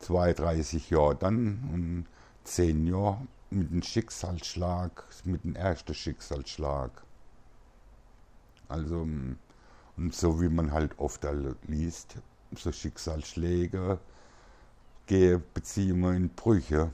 [0.00, 2.06] 32 Jahre dann und
[2.44, 6.90] 10 Jahre mit dem Schicksalsschlag, mit dem ersten Schicksalsschlag.
[8.68, 12.16] Also, und so wie man halt oft alle liest,
[12.56, 13.98] so Schicksalsschläge,
[15.06, 16.92] gehe Beziehungen in Brüche.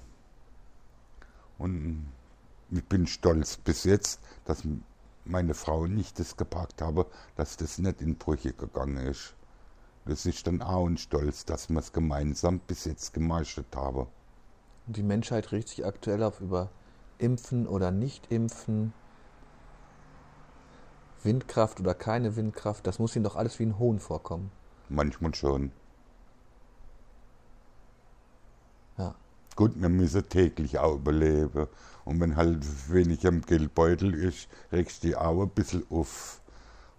[1.59, 2.07] Und
[2.71, 4.65] ich bin stolz bis jetzt, dass
[5.27, 7.07] meine Frau nicht das gepackt habe,
[7.37, 9.35] dass das nicht in Brüche gegangen ist.
[10.05, 14.07] Das ist dann auch ein Stolz, dass wir es gemeinsam bis jetzt gemeistert haben.
[14.87, 16.71] Die Menschheit richtet sich aktuell auf über
[17.19, 18.93] Impfen oder Nicht-Impfen,
[21.25, 22.87] Windkraft oder keine Windkraft.
[22.87, 24.53] Das muss ihnen doch alles wie ein Hohn vorkommen.
[24.89, 25.73] Manchmal schon.
[28.97, 29.15] Ja.
[29.57, 31.67] Gut, wir müssen täglich auch überleben.
[32.05, 36.43] Und wenn halt wenig am Geldbeutel ist, regst du die auch ein bisschen auf.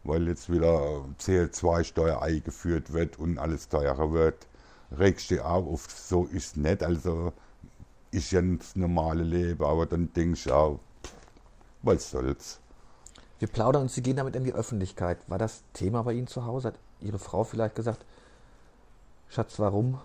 [0.03, 4.47] Weil jetzt wieder CO2-Steuer eingeführt wird und alles teurer wird,
[4.97, 5.87] regst du die auch auf.
[5.89, 6.81] So ist es nicht.
[6.81, 7.31] Also
[8.09, 9.63] ist ja das normale Leben.
[9.63, 10.79] Aber dann denkst du auch,
[11.83, 12.59] was soll's.
[13.37, 15.19] Wir plaudern und Sie gehen damit in die Öffentlichkeit.
[15.27, 16.69] War das Thema bei Ihnen zu Hause?
[16.69, 18.03] Hat Ihre Frau vielleicht gesagt,
[19.29, 19.99] Schatz, warum?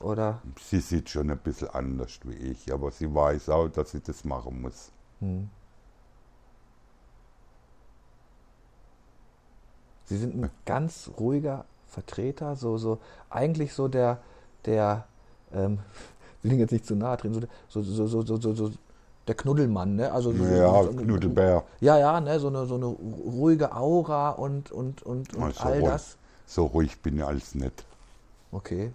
[0.00, 4.00] Oder Sie sieht schon ein bisschen anders wie ich, aber sie weiß auch, dass sie
[4.00, 4.90] das machen muss.
[5.20, 5.48] hm.
[10.08, 14.18] Sie sind ein ganz ruhiger Vertreter, so, so eigentlich so der,
[14.64, 15.04] der,
[15.52, 15.80] ähm,
[16.42, 18.70] will Ihnen jetzt nicht zu nahe treten, so, so, so, so, so, so
[19.26, 20.12] der Knuddelmann, ne?
[20.12, 21.64] Also so, Ja, so, so, Knuddelbär.
[21.80, 22.38] Ja, ja, ne?
[22.38, 25.86] So eine, so eine ruhige Aura und, und, und, und Also all ruhig.
[25.86, 26.16] das.
[26.46, 27.84] So ruhig bin ich als nicht.
[28.52, 28.92] Okay.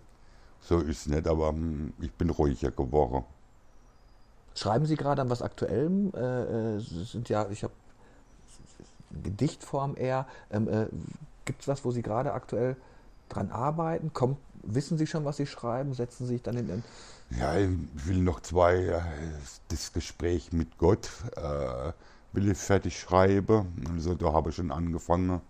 [0.61, 3.23] So ist nicht, aber hm, ich bin ruhiger geworden.
[4.55, 6.11] Schreiben Sie gerade an was Aktuellem?
[6.13, 7.73] Äh, äh, sind ja, ich habe
[9.23, 10.27] Gedichtform eher.
[10.51, 10.87] Ähm, äh,
[11.45, 12.75] Gibt es was, wo Sie gerade aktuell
[13.29, 14.13] dran arbeiten?
[14.13, 15.93] Kommt, wissen Sie schon, was Sie schreiben?
[15.93, 16.83] Setzen Sie sich dann in den.
[17.29, 19.01] Ja, ich will noch zwei, äh,
[19.69, 21.93] das Gespräch mit Gott äh,
[22.33, 23.67] will ich fertig schreiben.
[23.93, 25.41] Also da habe ich schon angefangen.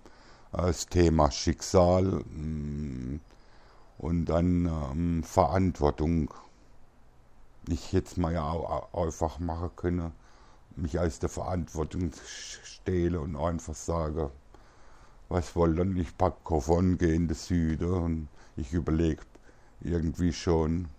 [0.53, 3.19] Äh, Das Thema Schicksal mm,
[4.01, 6.33] und dann ähm, Verantwortung.
[7.67, 10.11] Ich jetzt mal ja auch au- einfach machen können,
[10.75, 12.11] mich aus der Verantwortung
[12.65, 14.31] stehle und einfach sage,
[15.29, 15.97] was wollen dann?
[15.97, 19.23] Ich packe Koffer und gehe in den Süden und ich überlege
[19.81, 20.89] irgendwie schon.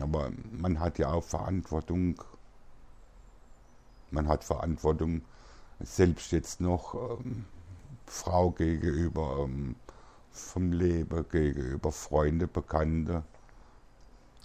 [0.00, 2.16] Aber man hat ja auch Verantwortung.
[4.10, 5.22] Man hat Verantwortung,
[5.80, 7.46] selbst jetzt noch ähm,
[8.06, 9.76] Frau gegenüber, ähm,
[10.32, 13.22] vom Leben gegenüber, Freunde, Bekannte.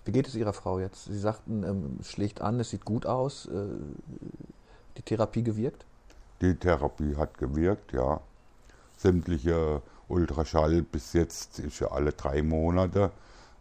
[0.06, 1.06] Wie geht es Ihrer Frau jetzt?
[1.06, 3.46] Sie sagten, ähm, schlägt an, es sieht gut aus.
[3.48, 3.66] Äh,
[4.98, 5.86] die Therapie gewirkt?
[6.42, 8.22] Die Therapie hat gewirkt, ja.
[8.98, 13.12] Sämtliche Ultraschall bis jetzt ist ja alle drei Monate.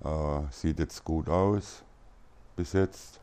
[0.05, 1.83] Äh, sieht jetzt gut aus.
[2.57, 3.21] Bis jetzt.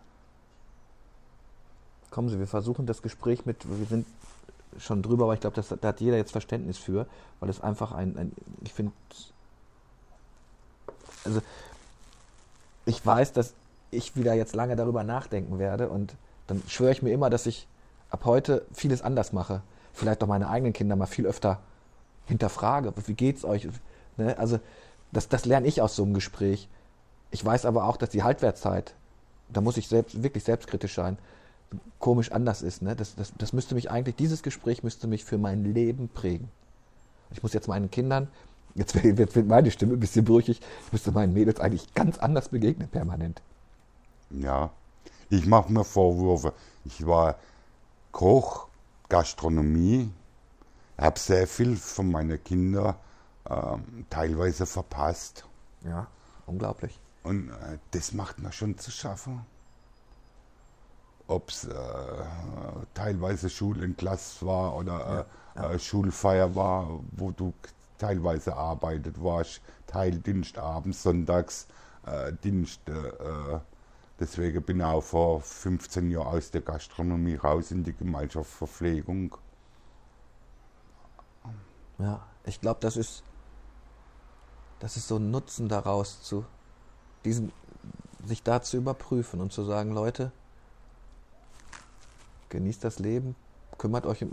[2.11, 4.05] Kommen Sie, wir versuchen das Gespräch mit, wir sind
[4.79, 7.07] schon drüber, aber ich glaube, das- da hat jeder jetzt Verständnis für,
[7.39, 8.31] weil es einfach ein, ein
[8.63, 8.91] ich finde,
[11.25, 11.41] also
[12.85, 13.53] ich weiß, dass
[13.91, 16.15] ich wieder jetzt lange darüber nachdenken werde und
[16.47, 17.67] dann schwöre ich mir immer, dass ich
[18.09, 19.61] ab heute vieles anders mache.
[19.93, 21.59] Vielleicht auch meine eigenen Kinder mal viel öfter
[22.25, 22.93] hinterfrage.
[23.05, 23.67] Wie geht's euch?
[24.17, 24.37] Ne?
[24.37, 24.59] Also
[25.11, 26.67] das, das lerne ich aus so einem Gespräch.
[27.31, 28.95] Ich weiß aber auch, dass die Haltwertzeit,
[29.49, 31.17] da muss ich selbst, wirklich selbstkritisch sein,
[31.99, 32.81] komisch anders ist.
[32.81, 32.95] Ne?
[32.95, 36.49] Das, das, das müsste mich eigentlich, dieses Gespräch müsste mich für mein Leben prägen.
[37.31, 38.27] Ich muss jetzt meinen Kindern,
[38.75, 42.87] jetzt wird, meine Stimme ein bisschen brüchig, ich müsste meinen Mädels eigentlich ganz anders begegnen
[42.87, 43.41] permanent.
[44.29, 44.71] Ja,
[45.29, 46.53] ich mache mir Vorwürfe.
[46.85, 47.35] Ich war
[48.11, 48.67] Koch,
[49.09, 50.11] Gastronomie,
[50.97, 52.95] habe sehr viel von meinen Kindern
[53.49, 55.45] ähm, teilweise verpasst.
[55.83, 56.07] Ja,
[56.45, 56.99] unglaublich.
[57.23, 59.45] Und äh, das macht mir schon zu schaffen.
[61.27, 61.73] Ob es äh,
[62.93, 65.79] teilweise Schulentlass war oder äh, ja, ja.
[65.79, 67.53] Schulfeier war, wo du
[67.97, 71.67] teilweise arbeitet warst, Teildienst abends, sonntags,
[72.05, 72.91] äh, Dienste.
[72.91, 73.59] Äh,
[74.19, 79.37] deswegen bin ich auch vor 15 Jahren aus der Gastronomie raus in die Gemeinschaftsverpflegung.
[81.99, 83.23] Ja, ich glaube, das ist,
[84.79, 86.45] das ist so ein Nutzen daraus, zu
[87.23, 87.53] diesen,
[88.25, 90.31] sich da zu überprüfen und zu sagen, Leute,
[92.53, 93.35] genießt das Leben,
[93.77, 94.25] kümmert euch,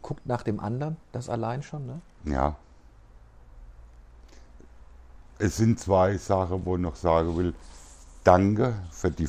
[0.00, 2.00] guckt nach dem anderen, das allein schon, ne?
[2.24, 2.56] Ja.
[5.38, 7.52] Es sind zwei Sachen, wo ich noch sagen will,
[8.22, 9.28] danke für die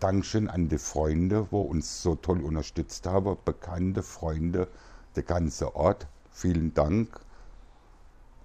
[0.00, 4.68] Dankeschön an die Freunde, wo uns so toll unterstützt haben, bekannte Freunde,
[5.16, 6.06] der ganze Ort.
[6.30, 7.20] Vielen Dank.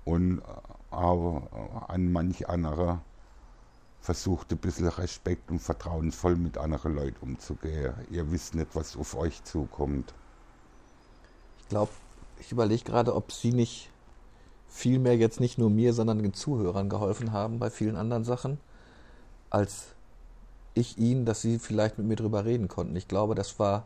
[0.06, 0.42] Und
[0.92, 3.00] aber an manch andere
[4.02, 7.94] versucht ein bisschen Respekt und vertrauensvoll mit anderen Leuten umzugehen.
[8.10, 10.14] Ihr wisst nicht, was auf euch zukommt.
[11.60, 11.92] Ich glaube,
[12.40, 13.90] ich überlege gerade, ob Sie nicht
[14.68, 18.60] vielmehr jetzt nicht nur mir, sondern den Zuhörern geholfen haben bei vielen anderen Sachen,
[19.50, 19.88] als
[20.74, 22.96] ich Ihnen, dass Sie vielleicht mit mir drüber reden konnten.
[22.96, 23.86] Ich glaube, das war,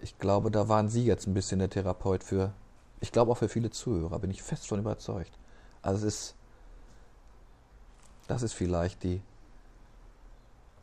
[0.00, 2.52] ich glaube, da waren Sie jetzt ein bisschen der Therapeut für,
[3.00, 5.32] ich glaube auch für viele Zuhörer, bin ich fest von überzeugt.
[5.82, 6.34] Also es ist,
[8.28, 9.20] das ist vielleicht die,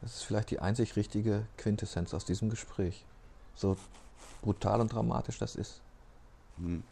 [0.02, 3.06] das ist vielleicht die einzig richtige Quintessenz aus diesem Gespräch.
[3.56, 3.78] So
[4.42, 5.82] brutal und dramatisch das ist.
[6.58, 6.84] Mhm.